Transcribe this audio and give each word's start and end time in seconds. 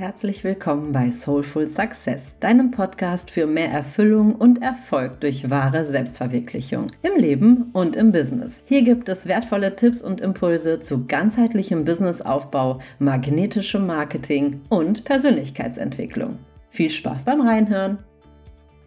Herzlich 0.00 0.44
willkommen 0.44 0.92
bei 0.92 1.10
Soulful 1.10 1.68
Success, 1.68 2.32
deinem 2.40 2.70
Podcast 2.70 3.30
für 3.30 3.46
mehr 3.46 3.70
Erfüllung 3.70 4.34
und 4.34 4.62
Erfolg 4.62 5.20
durch 5.20 5.50
wahre 5.50 5.84
Selbstverwirklichung 5.84 6.86
im 7.02 7.20
Leben 7.20 7.68
und 7.74 7.96
im 7.96 8.10
Business. 8.10 8.62
Hier 8.64 8.80
gibt 8.80 9.10
es 9.10 9.28
wertvolle 9.28 9.76
Tipps 9.76 10.00
und 10.00 10.22
Impulse 10.22 10.80
zu 10.80 11.04
ganzheitlichem 11.04 11.84
Businessaufbau, 11.84 12.80
magnetischem 12.98 13.86
Marketing 13.86 14.62
und 14.70 15.04
Persönlichkeitsentwicklung. 15.04 16.38
Viel 16.70 16.88
Spaß 16.88 17.26
beim 17.26 17.42
Reinhören! 17.42 17.98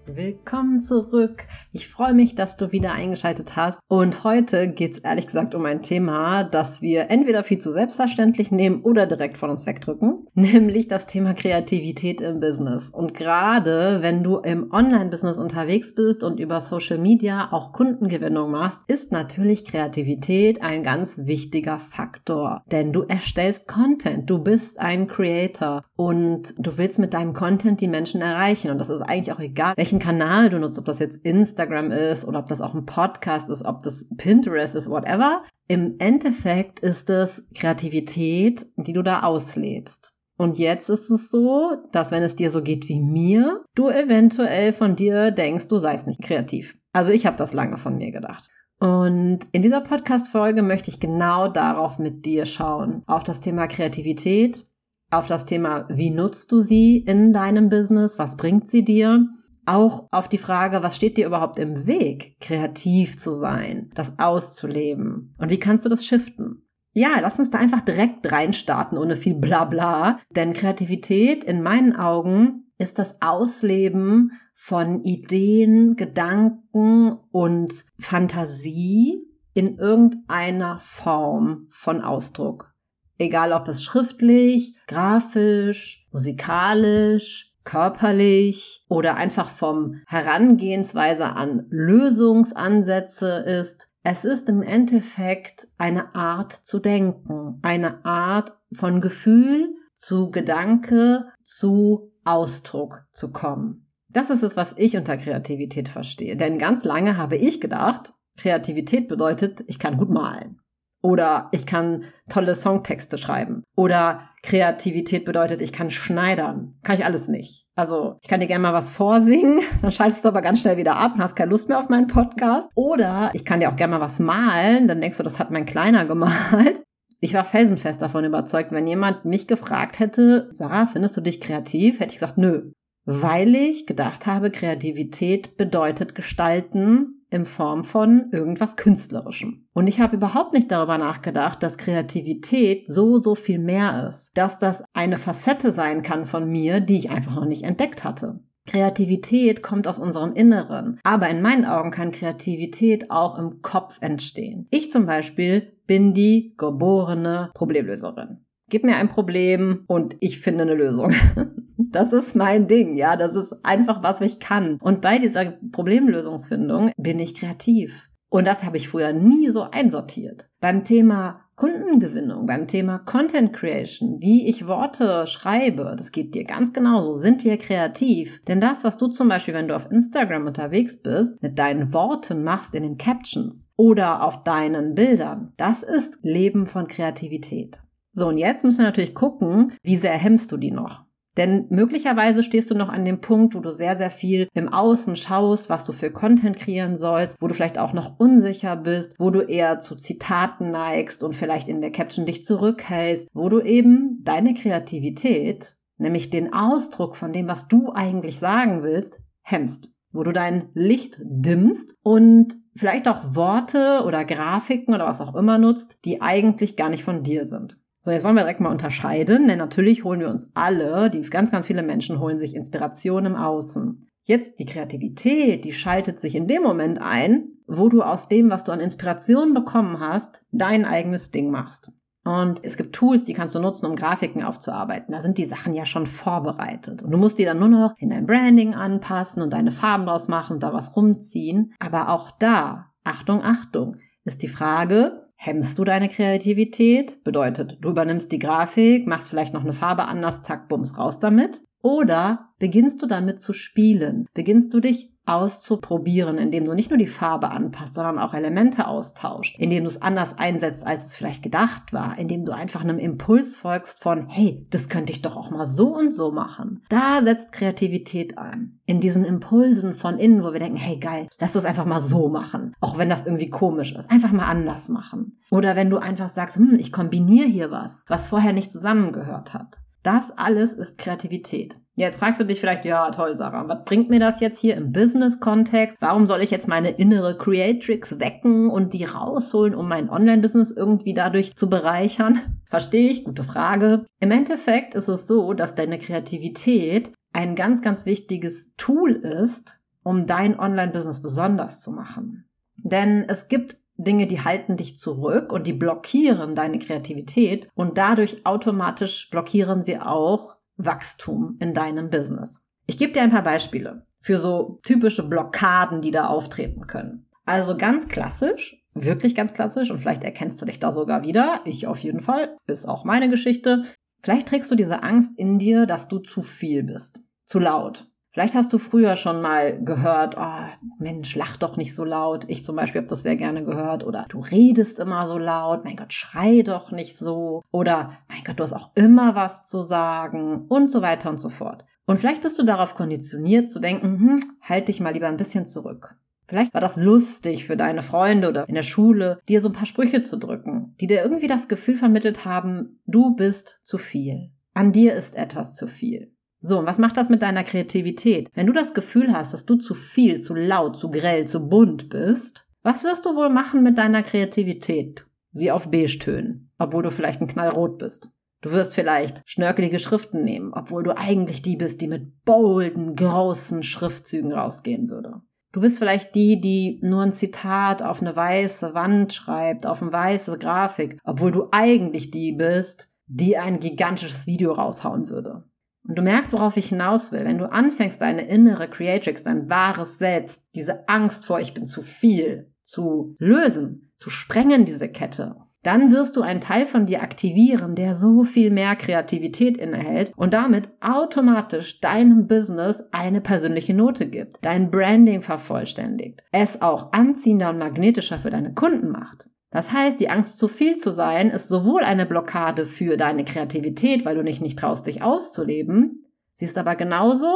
Willkommen 0.05 0.81
zurück. 0.81 1.45
Ich 1.71 1.87
freue 1.87 2.13
mich, 2.13 2.35
dass 2.35 2.57
du 2.57 2.73
wieder 2.73 2.91
eingeschaltet 2.91 3.55
hast. 3.55 3.79
Und 3.87 4.25
heute 4.25 4.67
geht 4.67 4.91
es 4.91 4.97
ehrlich 4.97 5.27
gesagt 5.27 5.55
um 5.55 5.65
ein 5.65 5.81
Thema, 5.81 6.43
das 6.43 6.81
wir 6.81 7.09
entweder 7.09 7.45
viel 7.45 7.59
zu 7.59 7.71
selbstverständlich 7.71 8.51
nehmen 8.51 8.81
oder 8.81 9.05
direkt 9.05 9.37
von 9.37 9.49
uns 9.49 9.65
wegdrücken, 9.65 10.27
nämlich 10.33 10.89
das 10.89 11.07
Thema 11.07 11.33
Kreativität 11.33 12.19
im 12.19 12.41
Business. 12.41 12.89
Und 12.89 13.13
gerade 13.13 14.01
wenn 14.01 14.23
du 14.23 14.39
im 14.39 14.73
Online-Business 14.73 15.37
unterwegs 15.37 15.95
bist 15.95 16.25
und 16.25 16.37
über 16.37 16.59
Social 16.59 16.97
Media 16.97 17.53
auch 17.53 17.71
Kundengewinnung 17.71 18.51
machst, 18.51 18.81
ist 18.87 19.13
natürlich 19.13 19.63
Kreativität 19.63 20.61
ein 20.61 20.83
ganz 20.83 21.19
wichtiger 21.19 21.79
Faktor. 21.79 22.61
Denn 22.69 22.91
du 22.91 23.03
erstellst 23.03 23.69
Content, 23.69 24.29
du 24.29 24.39
bist 24.39 24.77
ein 24.81 25.07
Creator 25.07 25.85
und 25.95 26.53
du 26.57 26.77
willst 26.77 26.99
mit 26.99 27.13
deinem 27.13 27.31
Content 27.31 27.79
die 27.79 27.87
Menschen 27.87 28.19
erreichen. 28.19 28.69
Und 28.69 28.79
das 28.79 28.89
ist 28.89 29.01
eigentlich 29.01 29.31
auch 29.31 29.39
egal, 29.39 29.73
welchen 29.93 29.99
Kanal 29.99 30.49
du 30.49 30.59
nutzt, 30.59 30.79
ob 30.79 30.85
das 30.85 30.97
jetzt 30.97 31.23
Instagram 31.23 31.91
ist 31.91 32.25
oder 32.25 32.39
ob 32.39 32.47
das 32.47 32.61
auch 32.61 32.73
ein 32.73 32.85
Podcast 32.85 33.49
ist, 33.49 33.63
ob 33.63 33.83
das 33.83 34.07
Pinterest 34.17 34.75
ist, 34.75 34.89
whatever. 34.89 35.43
Im 35.67 35.95
Endeffekt 35.99 36.79
ist 36.79 37.11
es 37.11 37.45
Kreativität, 37.53 38.65
die 38.75 38.93
du 38.93 39.03
da 39.03 39.21
auslebst. 39.21 40.11
Und 40.35 40.57
jetzt 40.57 40.89
ist 40.89 41.11
es 41.11 41.29
so, 41.29 41.75
dass 41.91 42.09
wenn 42.09 42.23
es 42.23 42.35
dir 42.35 42.49
so 42.49 42.63
geht 42.63 42.89
wie 42.89 42.99
mir, 42.99 43.63
du 43.75 43.87
eventuell 43.89 44.73
von 44.73 44.95
dir 44.95 45.29
denkst, 45.29 45.67
du 45.67 45.77
seist 45.77 46.07
nicht 46.07 46.23
kreativ. 46.23 46.75
Also 46.91 47.11
ich 47.11 47.27
habe 47.27 47.37
das 47.37 47.53
lange 47.53 47.77
von 47.77 47.97
mir 47.97 48.11
gedacht. 48.11 48.49
Und 48.79 49.41
in 49.51 49.61
dieser 49.61 49.81
Podcast-Folge 49.81 50.63
möchte 50.63 50.89
ich 50.89 50.99
genau 50.99 51.49
darauf 51.49 51.99
mit 51.99 52.25
dir 52.25 52.47
schauen. 52.47 53.03
Auf 53.05 53.23
das 53.23 53.41
Thema 53.41 53.67
Kreativität, 53.67 54.65
auf 55.11 55.27
das 55.27 55.45
Thema, 55.45 55.85
wie 55.89 56.09
nutzt 56.09 56.51
du 56.51 56.61
sie 56.61 56.97
in 56.97 57.31
deinem 57.31 57.69
Business, 57.69 58.17
was 58.17 58.35
bringt 58.35 58.67
sie 58.67 58.83
dir 58.83 59.27
auch 59.65 60.07
auf 60.11 60.27
die 60.27 60.37
Frage, 60.37 60.83
was 60.83 60.95
steht 60.95 61.17
dir 61.17 61.27
überhaupt 61.27 61.59
im 61.59 61.85
Weg, 61.87 62.39
kreativ 62.39 63.17
zu 63.17 63.33
sein, 63.33 63.91
das 63.95 64.17
auszuleben 64.19 65.35
und 65.37 65.49
wie 65.49 65.59
kannst 65.59 65.85
du 65.85 65.89
das 65.89 66.05
shiften? 66.05 66.63
Ja, 66.93 67.19
lass 67.21 67.39
uns 67.39 67.49
da 67.49 67.57
einfach 67.57 67.81
direkt 67.81 68.31
reinstarten, 68.31 68.97
ohne 68.97 69.15
viel 69.15 69.33
Blabla, 69.33 70.19
denn 70.29 70.53
Kreativität 70.53 71.43
in 71.43 71.63
meinen 71.63 71.95
Augen 71.95 72.71
ist 72.77 72.99
das 72.99 73.21
Ausleben 73.21 74.31
von 74.53 75.03
Ideen, 75.03 75.95
Gedanken 75.95 77.17
und 77.31 77.85
Fantasie 77.99 79.25
in 79.53 79.77
irgendeiner 79.77 80.79
Form 80.79 81.67
von 81.69 82.01
Ausdruck. 82.01 82.73
Egal 83.17 83.53
ob 83.53 83.67
es 83.67 83.83
schriftlich, 83.83 84.75
grafisch, 84.87 86.07
musikalisch, 86.11 87.52
körperlich 87.63 88.83
oder 88.89 89.15
einfach 89.15 89.49
vom 89.49 90.01
Herangehensweise 90.07 91.25
an 91.25 91.65
Lösungsansätze 91.69 93.43
ist. 93.45 93.87
Es 94.03 94.25
ist 94.25 94.49
im 94.49 94.61
Endeffekt 94.61 95.67
eine 95.77 96.13
Art 96.13 96.51
zu 96.51 96.79
denken, 96.79 97.59
eine 97.61 98.03
Art 98.05 98.53
von 98.73 98.99
Gefühl 98.99 99.73
zu 99.93 100.29
Gedanke 100.31 101.25
zu 101.43 102.11
Ausdruck 102.25 103.05
zu 103.11 103.31
kommen. 103.31 103.89
Das 104.09 104.29
ist 104.29 104.43
es, 104.43 104.55
was 104.55 104.75
ich 104.77 104.95
unter 104.97 105.17
Kreativität 105.17 105.89
verstehe. 105.89 106.35
Denn 106.35 106.59
ganz 106.59 106.83
lange 106.83 107.17
habe 107.17 107.35
ich 107.35 107.61
gedacht, 107.61 108.13
Kreativität 108.37 109.07
bedeutet, 109.07 109.63
ich 109.67 109.79
kann 109.79 109.97
gut 109.97 110.09
malen. 110.09 110.59
Oder 111.01 111.49
ich 111.51 111.65
kann 111.65 112.05
tolle 112.29 112.55
Songtexte 112.55 113.17
schreiben. 113.17 113.63
Oder 113.75 114.29
Kreativität 114.41 115.25
bedeutet, 115.25 115.61
ich 115.61 115.73
kann 115.73 115.91
schneidern. 115.91 116.77
Kann 116.83 116.95
ich 116.97 117.05
alles 117.05 117.27
nicht. 117.27 117.62
Also 117.75 118.17
ich 118.21 118.27
kann 118.27 118.39
dir 118.39 118.47
gerne 118.47 118.61
mal 118.61 118.73
was 118.73 118.91
vorsingen, 118.91 119.61
dann 119.81 119.91
schaltest 119.91 120.23
du 120.23 120.29
aber 120.29 120.41
ganz 120.41 120.61
schnell 120.61 120.77
wieder 120.77 120.95
ab 120.95 121.15
und 121.15 121.21
hast 121.21 121.35
keine 121.35 121.51
Lust 121.51 121.69
mehr 121.69 121.79
auf 121.79 121.89
meinen 121.89 122.07
Podcast. 122.07 122.69
Oder 122.75 123.31
ich 123.33 123.45
kann 123.45 123.59
dir 123.59 123.69
auch 123.69 123.75
gerne 123.75 123.95
mal 123.95 124.01
was 124.01 124.19
malen, 124.19 124.87
dann 124.87 125.01
denkst 125.01 125.17
du, 125.17 125.23
das 125.23 125.39
hat 125.39 125.51
mein 125.51 125.65
Kleiner 125.65 126.05
gemalt. 126.07 126.83
Ich 127.19 127.33
war 127.33 127.45
felsenfest 127.45 128.01
davon 128.01 128.25
überzeugt, 128.25 128.71
wenn 128.73 128.85
jemand 128.85 129.23
mich 129.23 129.47
gefragt 129.47 129.99
hätte, 129.99 130.49
Sarah, 130.51 130.85
findest 130.85 131.15
du 131.15 131.21
dich 131.21 131.39
kreativ? 131.39 131.99
Hätte 131.99 132.13
ich 132.13 132.19
gesagt, 132.19 132.37
nö. 132.37 132.71
Weil 133.05 133.55
ich 133.55 133.85
gedacht 133.85 134.27
habe, 134.27 134.51
Kreativität 134.51 135.57
bedeutet 135.57 136.15
gestalten, 136.15 137.22
in 137.33 137.45
Form 137.45 137.83
von 137.83 138.29
irgendwas 138.31 138.75
Künstlerischem. 138.75 139.65
Und 139.73 139.87
ich 139.87 139.99
habe 139.99 140.15
überhaupt 140.15 140.53
nicht 140.53 140.71
darüber 140.71 140.97
nachgedacht, 140.97 141.63
dass 141.63 141.77
Kreativität 141.77 142.87
so, 142.87 143.17
so 143.17 143.35
viel 143.35 143.59
mehr 143.59 144.07
ist. 144.07 144.37
Dass 144.37 144.59
das 144.59 144.83
eine 144.93 145.17
Facette 145.17 145.73
sein 145.73 146.03
kann 146.03 146.25
von 146.25 146.49
mir, 146.49 146.79
die 146.79 146.97
ich 146.97 147.09
einfach 147.09 147.35
noch 147.35 147.45
nicht 147.45 147.63
entdeckt 147.63 148.03
hatte. 148.03 148.39
Kreativität 148.65 149.61
kommt 149.61 149.87
aus 149.87 149.99
unserem 149.99 150.33
Inneren, 150.33 150.99
aber 151.03 151.29
in 151.29 151.41
meinen 151.41 151.65
Augen 151.65 151.91
kann 151.91 152.11
Kreativität 152.11 153.11
auch 153.11 153.37
im 153.37 153.61
Kopf 153.61 153.97
entstehen. 154.01 154.67
Ich 154.69 154.89
zum 154.89 155.05
Beispiel 155.05 155.73
bin 155.85 156.13
die 156.13 156.53
geborene 156.57 157.51
Problemlöserin. 157.53 158.45
Gib 158.73 158.83
mir 158.83 158.95
ein 158.95 159.07
Problem 159.07 159.83
und 159.85 160.17
ich 160.19 160.39
finde 160.39 160.63
eine 160.63 160.73
Lösung. 160.73 161.13
Das 161.77 162.11
ist 162.11 162.35
mein 162.35 162.67
Ding, 162.67 162.95
ja. 162.95 163.15
Das 163.15 163.35
ist 163.35 163.53
einfach, 163.63 164.01
was 164.01 164.19
ich 164.21 164.39
kann. 164.39 164.79
Und 164.81 165.01
bei 165.01 165.19
dieser 165.19 165.53
Problemlösungsfindung 165.71 166.91
bin 166.97 167.19
ich 167.19 167.35
kreativ. 167.35 168.09
Und 168.29 168.45
das 168.45 168.63
habe 168.63 168.77
ich 168.77 168.89
früher 168.89 169.13
nie 169.13 169.51
so 169.51 169.67
einsortiert. 169.69 170.49
Beim 170.59 170.83
Thema 170.83 171.41
Kundengewinnung, 171.55 172.47
beim 172.47 172.65
Thema 172.65 172.97
Content 172.97 173.53
Creation, 173.53 174.19
wie 174.21 174.47
ich 174.47 174.65
Worte 174.65 175.27
schreibe, 175.27 175.93
das 175.95 176.11
geht 176.11 176.33
dir 176.33 176.45
ganz 176.45 176.73
genauso. 176.73 177.15
Sind 177.15 177.43
wir 177.43 177.57
kreativ? 177.57 178.41
Denn 178.47 178.59
das, 178.59 178.83
was 178.83 178.97
du 178.97 179.07
zum 179.07 179.29
Beispiel, 179.29 179.53
wenn 179.53 179.67
du 179.67 179.75
auf 179.75 179.91
Instagram 179.91 180.47
unterwegs 180.47 180.97
bist, 180.97 181.43
mit 181.43 181.59
deinen 181.59 181.93
Worten 181.93 182.43
machst 182.43 182.73
in 182.73 182.81
den 182.81 182.97
Captions 182.97 183.71
oder 183.77 184.23
auf 184.23 184.43
deinen 184.43 184.95
Bildern, 184.95 185.53
das 185.57 185.83
ist 185.83 186.17
Leben 186.23 186.65
von 186.65 186.87
Kreativität. 186.87 187.82
So, 188.13 188.27
und 188.27 188.37
jetzt 188.37 188.63
müssen 188.63 188.79
wir 188.79 188.85
natürlich 188.85 189.15
gucken, 189.15 189.73
wie 189.81 189.97
sehr 189.97 190.13
hemmst 190.13 190.51
du 190.51 190.57
die 190.57 190.71
noch? 190.71 191.03
Denn 191.35 191.65
möglicherweise 191.69 192.43
stehst 192.43 192.69
du 192.69 192.75
noch 192.75 192.89
an 192.89 193.05
dem 193.05 193.19
Punkt, 193.19 193.55
wo 193.55 193.59
du 193.59 193.71
sehr, 193.71 193.97
sehr 193.97 194.11
viel 194.11 194.47
im 194.53 194.69
Außen 194.69 195.15
schaust, 195.15 195.67
was 195.67 195.83
du 195.83 195.91
für 195.91 196.11
Content 196.11 196.57
kreieren 196.57 196.95
sollst, 196.95 197.37
wo 197.41 197.47
du 197.47 197.55
vielleicht 197.55 197.79
auch 197.79 197.93
noch 197.93 198.19
unsicher 198.19 198.75
bist, 198.75 199.15
wo 199.17 199.31
du 199.31 199.41
eher 199.41 199.79
zu 199.79 199.95
Zitaten 199.95 200.69
neigst 200.69 201.23
und 201.23 201.35
vielleicht 201.35 201.69
in 201.69 201.81
der 201.81 201.91
Caption 201.91 202.27
dich 202.27 202.43
zurückhältst, 202.43 203.29
wo 203.33 203.49
du 203.49 203.61
eben 203.61 204.19
deine 204.23 204.53
Kreativität, 204.53 205.75
nämlich 205.97 206.29
den 206.29 206.53
Ausdruck 206.53 207.15
von 207.15 207.33
dem, 207.33 207.47
was 207.47 207.67
du 207.67 207.91
eigentlich 207.91 208.37
sagen 208.37 208.83
willst, 208.83 209.19
hemmst 209.41 209.93
wo 210.13 210.23
du 210.23 210.31
dein 210.31 210.69
Licht 210.75 211.19
dimmst 211.23 211.97
und 212.03 212.55
vielleicht 212.75 213.07
auch 213.07 213.35
Worte 213.35 214.03
oder 214.05 214.23
Grafiken 214.23 214.93
oder 214.93 215.07
was 215.07 215.19
auch 215.19 215.35
immer 215.35 215.57
nutzt, 215.57 215.97
die 216.05 216.21
eigentlich 216.21 216.77
gar 216.77 216.89
nicht 216.89 217.03
von 217.03 217.23
dir 217.23 217.45
sind. 217.45 217.77
So, 218.05 218.11
jetzt 218.11 218.25
wollen 218.25 218.35
wir 218.35 218.41
direkt 218.41 218.59
mal 218.59 218.69
unterscheiden, 218.69 219.47
denn 219.47 219.57
natürlich 219.57 220.03
holen 220.03 220.19
wir 220.19 220.29
uns 220.29 220.51
alle, 220.55 221.09
die 221.09 221.21
ganz, 221.21 221.51
ganz 221.51 221.67
viele 221.67 221.83
Menschen 221.83 222.19
holen 222.19 222.37
sich 222.37 222.53
Inspiration 222.53 223.25
im 223.25 223.37
Außen. 223.37 224.09
Jetzt 224.25 224.59
die 224.59 224.65
Kreativität, 224.65 225.63
die 225.63 225.71
schaltet 225.71 226.19
sich 226.19 226.35
in 226.35 226.45
dem 226.45 226.63
Moment 226.63 227.01
ein, 227.01 227.47
wo 227.65 227.87
du 227.87 228.01
aus 228.01 228.27
dem, 228.27 228.49
was 228.49 228.65
du 228.65 228.73
an 228.73 228.81
Inspiration 228.81 229.53
bekommen 229.53 230.01
hast, 230.01 230.43
dein 230.51 230.83
eigenes 230.83 231.31
Ding 231.31 231.49
machst. 231.49 231.93
Und 232.25 232.61
es 232.65 232.75
gibt 232.75 232.93
Tools, 232.93 233.23
die 233.23 233.33
kannst 233.33 233.55
du 233.55 233.59
nutzen, 233.59 233.85
um 233.85 233.95
Grafiken 233.95 234.43
aufzuarbeiten. 234.43 235.13
Da 235.13 235.21
sind 235.21 235.37
die 235.37 235.45
Sachen 235.45 235.73
ja 235.73 235.85
schon 235.85 236.05
vorbereitet. 236.05 237.03
Und 237.03 237.11
du 237.11 237.17
musst 237.17 237.39
die 237.39 237.45
dann 237.45 237.59
nur 237.59 237.69
noch 237.69 237.95
in 237.99 238.09
dein 238.09 238.25
Branding 238.25 238.73
anpassen 238.73 239.41
und 239.41 239.53
deine 239.53 239.71
Farben 239.71 240.05
draus 240.05 240.27
machen 240.27 240.55
und 240.55 240.63
da 240.63 240.73
was 240.73 240.93
rumziehen. 240.97 241.73
Aber 241.79 242.09
auch 242.09 242.31
da, 242.31 242.87
Achtung, 243.05 243.41
Achtung, 243.41 243.95
ist 244.25 244.41
die 244.41 244.49
Frage, 244.49 245.22
hemmst 245.35 245.77
du 245.77 245.83
deine 245.83 246.09
Kreativität? 246.09 247.23
Bedeutet, 247.23 247.77
du 247.81 247.89
übernimmst 247.89 248.31
die 248.31 248.39
Grafik, 248.39 249.07
machst 249.07 249.29
vielleicht 249.29 249.53
noch 249.53 249.63
eine 249.63 249.73
Farbe 249.73 250.05
anders, 250.05 250.43
zack, 250.43 250.69
bums, 250.69 250.97
raus 250.97 251.19
damit. 251.19 251.63
Oder 251.83 252.49
beginnst 252.59 253.01
du 253.01 253.07
damit 253.07 253.41
zu 253.41 253.51
spielen? 253.51 254.25
Beginnst 254.33 254.73
du 254.73 254.79
dich 254.79 255.13
auszuprobieren, 255.25 256.37
indem 256.37 256.65
du 256.65 256.73
nicht 256.73 256.89
nur 256.89 256.97
die 256.97 257.07
Farbe 257.07 257.49
anpasst, 257.49 257.93
sondern 257.93 258.19
auch 258.19 258.33
Elemente 258.33 258.87
austauscht, 258.87 259.57
indem 259.57 259.83
du 259.83 259.89
es 259.89 260.01
anders 260.01 260.37
einsetzt, 260.37 260.85
als 260.85 261.05
es 261.05 261.15
vielleicht 261.15 261.43
gedacht 261.43 261.93
war, 261.93 262.17
indem 262.17 262.45
du 262.45 262.53
einfach 262.53 262.81
einem 262.83 262.99
Impuls 262.99 263.55
folgst 263.55 264.01
von, 264.01 264.27
hey, 264.27 264.65
das 264.69 264.89
könnte 264.89 265.13
ich 265.13 265.21
doch 265.21 265.37
auch 265.37 265.49
mal 265.49 265.65
so 265.65 265.95
und 265.95 266.11
so 266.13 266.31
machen. 266.31 266.83
Da 266.89 267.21
setzt 267.23 267.53
Kreativität 267.53 268.37
an. 268.37 268.79
In 268.85 268.99
diesen 268.99 269.23
Impulsen 269.23 269.93
von 269.93 270.19
innen, 270.19 270.43
wo 270.43 270.51
wir 270.51 270.59
denken, 270.59 270.77
hey, 270.77 270.97
geil, 270.97 271.27
lass 271.39 271.53
das 271.53 271.65
einfach 271.65 271.85
mal 271.85 272.01
so 272.01 272.27
machen. 272.27 272.73
Auch 272.81 272.97
wenn 272.97 273.09
das 273.09 273.25
irgendwie 273.25 273.49
komisch 273.49 273.93
ist. 273.93 274.11
Einfach 274.11 274.31
mal 274.31 274.45
anders 274.45 274.89
machen. 274.89 275.39
Oder 275.51 275.75
wenn 275.77 275.89
du 275.89 275.97
einfach 275.97 276.29
sagst, 276.29 276.57
hm, 276.57 276.77
ich 276.79 276.91
kombiniere 276.91 277.47
hier 277.47 277.71
was, 277.71 278.03
was 278.07 278.27
vorher 278.27 278.51
nicht 278.51 278.71
zusammengehört 278.71 279.53
hat. 279.53 279.82
Das 280.03 280.31
alles 280.37 280.73
ist 280.73 280.97
Kreativität. 280.97 281.77
Jetzt 281.95 282.19
fragst 282.19 282.41
du 282.41 282.45
dich 282.45 282.59
vielleicht, 282.59 282.85
ja, 282.85 283.09
toll, 283.11 283.37
Sarah, 283.37 283.67
was 283.67 283.85
bringt 283.85 284.09
mir 284.09 284.19
das 284.19 284.39
jetzt 284.39 284.59
hier 284.59 284.75
im 284.75 284.91
Business-Kontext? 284.91 285.97
Warum 285.99 286.25
soll 286.25 286.41
ich 286.41 286.49
jetzt 286.49 286.67
meine 286.67 286.89
innere 286.89 287.37
Creatrix 287.37 288.19
wecken 288.19 288.69
und 288.69 288.93
die 288.93 289.05
rausholen, 289.05 289.75
um 289.75 289.87
mein 289.87 290.09
Online-Business 290.09 290.71
irgendwie 290.71 291.13
dadurch 291.13 291.55
zu 291.55 291.69
bereichern? 291.69 292.61
Verstehe 292.67 293.11
ich, 293.11 293.23
gute 293.23 293.43
Frage. 293.43 294.05
Im 294.19 294.31
Endeffekt 294.31 294.95
ist 294.95 295.07
es 295.07 295.27
so, 295.27 295.53
dass 295.53 295.75
deine 295.75 295.99
Kreativität 295.99 297.11
ein 297.31 297.55
ganz, 297.55 297.83
ganz 297.83 298.07
wichtiges 298.07 298.73
Tool 298.75 299.11
ist, 299.11 299.79
um 300.03 300.25
dein 300.25 300.59
Online-Business 300.59 301.21
besonders 301.21 301.79
zu 301.79 301.91
machen. 301.91 302.49
Denn 302.75 303.25
es 303.27 303.47
gibt 303.47 303.77
Dinge, 303.97 304.27
die 304.27 304.41
halten 304.41 304.77
dich 304.77 304.97
zurück 304.97 305.51
und 305.53 305.67
die 305.67 305.73
blockieren 305.73 306.55
deine 306.55 306.79
Kreativität 306.79 307.69
und 307.75 307.97
dadurch 307.97 308.45
automatisch 308.45 309.29
blockieren 309.29 309.83
sie 309.83 309.99
auch 309.99 310.55
Wachstum 310.77 311.57
in 311.59 311.73
deinem 311.73 312.09
Business. 312.09 312.65
Ich 312.87 312.97
gebe 312.97 313.13
dir 313.13 313.21
ein 313.21 313.31
paar 313.31 313.43
Beispiele 313.43 314.05
für 314.19 314.37
so 314.37 314.79
typische 314.83 315.27
Blockaden, 315.27 316.01
die 316.01 316.11
da 316.11 316.27
auftreten 316.27 316.87
können. 316.87 317.27
Also 317.45 317.77
ganz 317.77 318.07
klassisch, 318.07 318.81
wirklich 318.93 319.35
ganz 319.35 319.53
klassisch 319.53 319.91
und 319.91 319.99
vielleicht 319.99 320.23
erkennst 320.23 320.61
du 320.61 320.65
dich 320.65 320.79
da 320.79 320.91
sogar 320.91 321.23
wieder. 321.23 321.61
Ich 321.65 321.87
auf 321.87 321.99
jeden 321.99 322.21
Fall, 322.21 322.57
ist 322.65 322.87
auch 322.87 323.03
meine 323.03 323.29
Geschichte. 323.29 323.83
Vielleicht 324.21 324.47
trägst 324.47 324.71
du 324.71 324.75
diese 324.75 325.03
Angst 325.03 325.37
in 325.37 325.59
dir, 325.59 325.85
dass 325.85 326.07
du 326.07 326.19
zu 326.19 326.41
viel 326.41 326.83
bist, 326.83 327.21
zu 327.45 327.59
laut, 327.59 328.07
Vielleicht 328.33 328.55
hast 328.55 328.73
du 328.73 328.79
früher 328.79 329.15
schon 329.15 329.43
mal 329.43 329.79
gehört, 329.79 330.35
oh, 330.39 330.87
Mensch, 330.97 331.35
lach 331.35 331.55
doch 331.55 331.77
nicht 331.77 331.93
so 331.93 332.03
laut. 332.03 332.45
Ich 332.47 332.63
zum 332.63 332.75
Beispiel 332.75 333.01
habe 333.01 333.07
das 333.07 333.21
sehr 333.21 333.35
gerne 333.35 333.63
gehört. 333.63 334.03
Oder 334.03 334.25
du 334.27 334.39
redest 334.39 334.99
immer 334.99 335.27
so 335.27 335.37
laut. 335.37 335.85
Mein 335.85 335.97
Gott, 335.97 336.13
schrei 336.13 336.63
doch 336.63 336.91
nicht 336.91 337.15
so. 337.15 337.61
Oder 337.69 338.13
mein 338.27 338.43
Gott, 338.43 338.59
du 338.59 338.63
hast 338.63 338.73
auch 338.73 338.89
immer 338.95 339.35
was 339.35 339.67
zu 339.67 339.83
sagen. 339.83 340.65
Und 340.67 340.89
so 340.89 341.03
weiter 341.03 341.29
und 341.29 341.39
so 341.39 341.49
fort. 341.49 341.85
Und 342.07 342.17
vielleicht 342.19 342.41
bist 342.41 342.57
du 342.57 342.63
darauf 342.63 342.95
konditioniert 342.95 343.69
zu 343.69 343.79
denken, 343.79 344.19
hm, 344.19 344.39
halt 344.61 344.87
dich 344.87 344.99
mal 344.99 345.13
lieber 345.13 345.27
ein 345.27 345.37
bisschen 345.37 345.67
zurück. 345.67 346.15
Vielleicht 346.47 346.73
war 346.73 346.81
das 346.81 346.97
lustig 346.97 347.65
für 347.65 347.77
deine 347.77 348.01
Freunde 348.01 348.49
oder 348.49 348.67
in 348.67 348.75
der 348.75 348.81
Schule, 348.81 349.39
dir 349.47 349.61
so 349.61 349.69
ein 349.69 349.73
paar 349.73 349.85
Sprüche 349.85 350.23
zu 350.23 350.37
drücken, 350.37 350.95
die 350.99 351.07
dir 351.07 351.21
irgendwie 351.21 351.47
das 351.47 351.67
Gefühl 351.67 351.95
vermittelt 351.95 352.45
haben, 352.45 352.99
du 353.05 353.35
bist 353.35 353.79
zu 353.83 353.99
viel. 353.99 354.49
An 354.73 354.91
dir 354.91 355.15
ist 355.15 355.35
etwas 355.35 355.75
zu 355.75 355.87
viel. 355.87 356.32
So, 356.65 356.79
und 356.79 356.85
was 356.85 356.97
macht 356.97 357.17
das 357.17 357.27
mit 357.27 357.41
deiner 357.41 357.65
Kreativität? 357.65 358.49
Wenn 358.53 358.67
du 358.67 358.71
das 358.71 358.93
Gefühl 358.93 359.33
hast, 359.33 359.53
dass 359.53 359.65
du 359.65 359.75
zu 359.75 359.93
viel, 359.93 360.39
zu 360.39 360.55
laut, 360.55 360.95
zu 360.95 361.11
grell, 361.11 361.45
zu 361.45 361.67
bunt 361.67 362.07
bist, 362.07 362.65
was 362.83 363.03
wirst 363.03 363.25
du 363.25 363.35
wohl 363.35 363.49
machen 363.49 363.83
mit 363.83 363.97
deiner 363.97 364.23
Kreativität? 364.23 365.25
Sie 365.51 365.71
auf 365.71 365.91
beige 365.91 366.19
tönen, 366.19 366.71
obwohl 366.77 367.03
du 367.03 367.11
vielleicht 367.11 367.41
ein 367.41 367.49
Knallrot 367.49 367.97
bist. 367.97 368.29
Du 368.61 368.71
wirst 368.71 368.95
vielleicht 368.95 369.41
schnörkelige 369.45 369.99
Schriften 369.99 370.45
nehmen, 370.45 370.71
obwohl 370.73 371.03
du 371.03 371.17
eigentlich 371.17 371.63
die 371.63 371.75
bist, 371.75 371.99
die 371.99 372.07
mit 372.07 372.45
bolden, 372.45 373.17
großen 373.17 373.83
Schriftzügen 373.83 374.53
rausgehen 374.53 375.09
würde. 375.09 375.41
Du 375.73 375.81
bist 375.81 375.99
vielleicht 375.99 376.33
die, 376.33 376.61
die 376.61 377.01
nur 377.03 377.23
ein 377.23 377.33
Zitat 377.33 378.01
auf 378.01 378.21
eine 378.21 378.37
weiße 378.37 378.93
Wand 378.93 379.33
schreibt, 379.33 379.85
auf 379.85 380.01
eine 380.01 380.13
weiße 380.13 380.57
Grafik, 380.59 381.19
obwohl 381.25 381.51
du 381.51 381.67
eigentlich 381.71 382.31
die 382.31 382.53
bist, 382.53 383.09
die 383.27 383.57
ein 383.57 383.81
gigantisches 383.81 384.47
Video 384.47 384.71
raushauen 384.71 385.27
würde. 385.27 385.65
Und 386.07 386.17
du 386.17 386.21
merkst, 386.21 386.53
worauf 386.53 386.77
ich 386.77 386.89
hinaus 386.89 387.31
will. 387.31 387.45
Wenn 387.45 387.57
du 387.57 387.71
anfängst, 387.71 388.21
deine 388.21 388.47
innere 388.47 388.89
Creatrix, 388.89 389.43
dein 389.43 389.69
wahres 389.69 390.17
Selbst, 390.17 390.61
diese 390.75 391.07
Angst 391.07 391.45
vor, 391.45 391.59
ich 391.59 391.73
bin 391.73 391.85
zu 391.85 392.01
viel, 392.01 392.71
zu 392.81 393.35
lösen, 393.39 394.11
zu 394.17 394.29
sprengen, 394.29 394.85
diese 394.85 395.07
Kette, 395.07 395.55
dann 395.83 396.11
wirst 396.11 396.37
du 396.37 396.41
einen 396.41 396.61
Teil 396.61 396.85
von 396.85 397.05
dir 397.05 397.21
aktivieren, 397.21 397.95
der 397.95 398.15
so 398.15 398.43
viel 398.45 398.71
mehr 398.71 398.95
Kreativität 398.95 399.77
innehält 399.77 400.31
und 400.35 400.53
damit 400.53 400.89
automatisch 401.01 401.99
deinem 401.99 402.47
Business 402.47 403.03
eine 403.11 403.41
persönliche 403.41 403.93
Note 403.93 404.27
gibt, 404.27 404.57
dein 404.61 404.89
Branding 404.89 405.41
vervollständigt, 405.41 406.41
es 406.51 406.81
auch 406.81 407.11
anziehender 407.11 407.69
und 407.69 407.79
magnetischer 407.79 408.39
für 408.39 408.49
deine 408.49 408.73
Kunden 408.73 409.09
macht. 409.09 409.49
Das 409.73 409.91
heißt, 409.91 410.19
die 410.19 410.29
Angst, 410.29 410.59
zu 410.59 410.67
viel 410.67 410.97
zu 410.97 411.11
sein, 411.11 411.49
ist 411.49 411.67
sowohl 411.67 412.03
eine 412.03 412.27
Blockade 412.27 412.85
für 412.85 413.17
deine 413.17 413.43
Kreativität, 413.43 414.23
weil 414.23 414.35
du 414.35 414.43
nicht, 414.43 414.61
nicht 414.61 414.77
traust, 414.77 415.07
dich 415.07 415.23
auszuleben. 415.23 416.25
Sie 416.53 416.65
ist 416.65 416.77
aber 416.77 416.95
genauso 416.95 417.51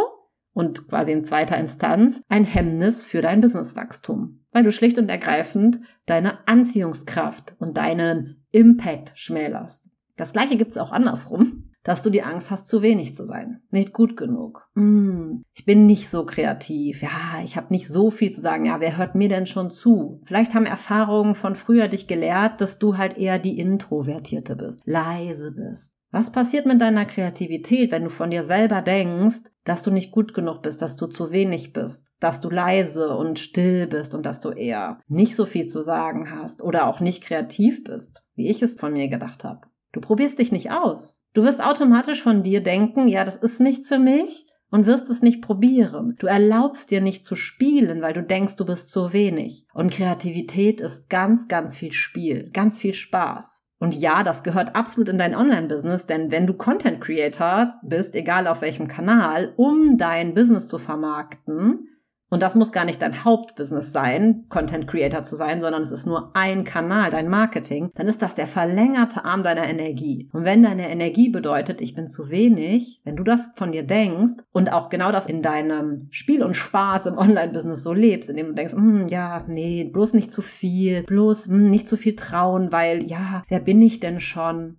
und 0.52 0.88
quasi 0.88 1.12
in 1.12 1.26
zweiter 1.26 1.58
Instanz 1.58 2.20
ein 2.28 2.44
Hemmnis 2.44 3.06
für 3.06 3.22
dein 3.22 3.40
Businesswachstum, 3.40 4.44
weil 4.52 4.64
du 4.64 4.72
schlicht 4.72 4.98
und 4.98 5.10
ergreifend 5.10 5.80
deine 6.08 6.48
Anziehungskraft 6.48 7.56
und 7.60 7.78
deinen 7.78 8.44
Impact 8.50 9.12
schmälerst. 9.14 9.92
Das 10.16 10.34
gleiche 10.34 10.58
gibt 10.58 10.72
es 10.72 10.78
auch 10.80 10.92
andersrum 10.92 11.67
dass 11.84 12.02
du 12.02 12.10
die 12.10 12.24
Angst 12.24 12.52
hast, 12.52 12.68
zu 12.68 12.82
wenig 12.82 13.16
zu 13.16 13.24
sein, 13.24 13.62
nicht 13.72 13.94
gut 13.94 14.18
genug. 14.18 14.70
Mm, 14.76 15.42
ich 15.54 15.66
bin 15.66 15.86
nicht 15.86 16.10
so 16.10 16.26
kreativ. 16.26 17.02
Ja, 17.02 17.42
ich 17.44 17.56
habe 17.56 17.68
nicht 17.70 17.88
so 17.88 18.12
viel 18.12 18.32
zu 18.32 18.42
sagen. 18.42 18.66
Ja, 18.66 18.80
wer 18.80 18.98
hört 18.98 19.16
mir 19.16 19.30
denn 19.30 19.46
schon 19.46 19.70
zu? 19.70 20.22
Vielleicht 20.26 20.54
haben 20.54 20.66
Erfahrungen 20.66 21.36
von 21.36 21.56
früher 21.56 21.88
dich 21.88 22.08
gelehrt, 22.08 22.60
dass 22.62 22.80
du 22.80 22.98
halt 22.98 23.18
eher 23.18 23.40
die 23.40 23.60
Introvertierte 23.60 24.56
bist, 24.56 24.82
leise 24.86 25.52
bist. 25.52 25.94
Was 26.10 26.32
passiert 26.32 26.66
mit 26.66 26.80
deiner 26.80 27.06
Kreativität, 27.06 27.92
wenn 27.92 28.06
du 28.06 28.10
von 28.10 28.32
dir 28.32 28.44
selber 28.44 28.82
denkst, 28.82 29.52
dass 29.66 29.84
du 29.84 29.92
nicht 29.92 30.12
gut 30.12 30.34
genug 30.34 30.62
bist, 30.62 30.82
dass 30.82 30.96
du 30.96 31.08
zu 31.08 31.32
wenig 31.32 31.74
bist, 31.74 32.14
dass 32.22 32.40
du 32.40 32.50
leise 32.50 33.16
und 33.16 33.40
still 33.40 33.88
bist 33.88 34.16
und 34.16 34.26
dass 34.26 34.40
du 34.40 34.52
eher 34.52 35.00
nicht 35.08 35.36
so 35.36 35.46
viel 35.46 35.66
zu 35.66 35.82
sagen 35.82 36.32
hast 36.32 36.64
oder 36.64 36.88
auch 36.88 37.02
nicht 37.02 37.24
kreativ 37.24 37.84
bist, 37.84 38.24
wie 38.36 38.50
ich 38.50 38.62
es 38.62 38.76
von 38.76 38.94
mir 38.94 39.10
gedacht 39.10 39.44
habe? 39.44 39.68
Du 39.92 40.00
probierst 40.00 40.40
dich 40.40 40.52
nicht 40.52 40.72
aus. 40.72 41.22
Du 41.38 41.44
wirst 41.44 41.64
automatisch 41.64 42.24
von 42.24 42.42
dir 42.42 42.64
denken, 42.64 43.08
ja, 43.08 43.24
das 43.24 43.36
ist 43.36 43.60
nichts 43.60 43.90
für 43.90 44.00
mich 44.00 44.48
und 44.72 44.88
wirst 44.88 45.08
es 45.08 45.22
nicht 45.22 45.40
probieren. 45.40 46.16
Du 46.18 46.26
erlaubst 46.26 46.90
dir 46.90 47.00
nicht 47.00 47.26
zu 47.26 47.36
spielen, 47.36 48.02
weil 48.02 48.14
du 48.14 48.24
denkst, 48.24 48.56
du 48.56 48.66
bist 48.66 48.90
zu 48.90 49.14
wenig. 49.14 49.68
Und 49.72 49.92
Kreativität 49.92 50.82
ist 50.82 51.12
ganz, 51.12 51.48
ganz 51.48 51.78
viel 51.78 51.92
Spiel, 51.92 52.50
ganz 52.54 52.80
viel 52.80 52.96
Spaß. 52.96 53.62
Und 53.78 53.94
ja, 53.94 54.24
das 54.24 54.42
gehört 54.42 54.76
absolut 54.76 55.10
in 55.10 55.20
dein 55.20 55.36
Online-Business, 55.36 56.08
denn 56.08 56.32
wenn 56.32 56.48
du 56.48 56.56
Content 56.56 57.02
Creator 57.02 57.70
bist, 57.84 58.16
egal 58.16 58.48
auf 58.48 58.62
welchem 58.62 58.88
Kanal, 58.88 59.54
um 59.58 60.00
dein 60.00 60.34
Business 60.34 60.68
zu 60.68 60.80
vermarkten, 60.80 61.88
und 62.30 62.42
das 62.42 62.56
muss 62.56 62.72
gar 62.72 62.84
nicht 62.84 63.02
dein 63.02 63.24
Hauptbusiness 63.24 63.94
sein, 63.94 64.46
Content 64.50 64.88
Creator 64.88 65.24
zu 65.24 65.36
sein, 65.36 65.62
sondern 65.62 65.82
es 65.82 65.92
ist 65.92 66.06
nur 66.06 66.36
ein 66.36 66.66
Kanal, 66.66 67.10
dein 67.10 67.30
Marketing. 67.30 67.90
Dann 67.96 68.08
ist 68.08 68.22
das 68.22 68.36
der 68.36 68.48
verlängerte 68.48 69.24
Arm 69.24 69.44
deiner 69.44 69.68
Energie. 69.68 70.30
Und 70.34 70.44
wenn 70.44 70.64
deine 70.64 70.90
Energie 70.90 71.30
bedeutet, 71.30 71.80
ich 71.80 71.96
bin 71.96 72.10
zu 72.10 72.30
wenig, 72.30 73.02
wenn 73.06 73.16
du 73.16 73.24
das 73.24 73.50
von 73.56 73.72
dir 73.72 73.84
denkst 73.84 74.44
und 74.52 74.74
auch 74.74 74.90
genau 74.90 75.12
das 75.12 75.28
in 75.28 75.42
deinem 75.42 76.00
Spiel 76.12 76.44
und 76.44 76.56
Spaß 76.56 77.06
im 77.06 77.18
Online-Business 77.18 77.84
so 77.84 77.94
lebst, 77.94 78.30
indem 78.30 78.48
du 78.48 78.54
denkst, 78.54 78.74
hm, 78.74 79.08
ja, 79.08 79.46
nee, 79.48 79.86
bloß 79.86 80.14
nicht 80.14 80.32
zu 80.32 80.42
viel, 80.42 81.04
bloß 81.04 81.48
hm, 81.48 81.70
nicht 81.70 81.88
zu 81.88 81.96
viel 81.96 82.16
trauen, 82.16 82.72
weil, 82.74 83.04
ja, 83.04 83.44
wer 83.48 83.60
bin 83.62 83.82
ich 83.82 84.02
denn 84.02 84.20
schon? 84.20 84.78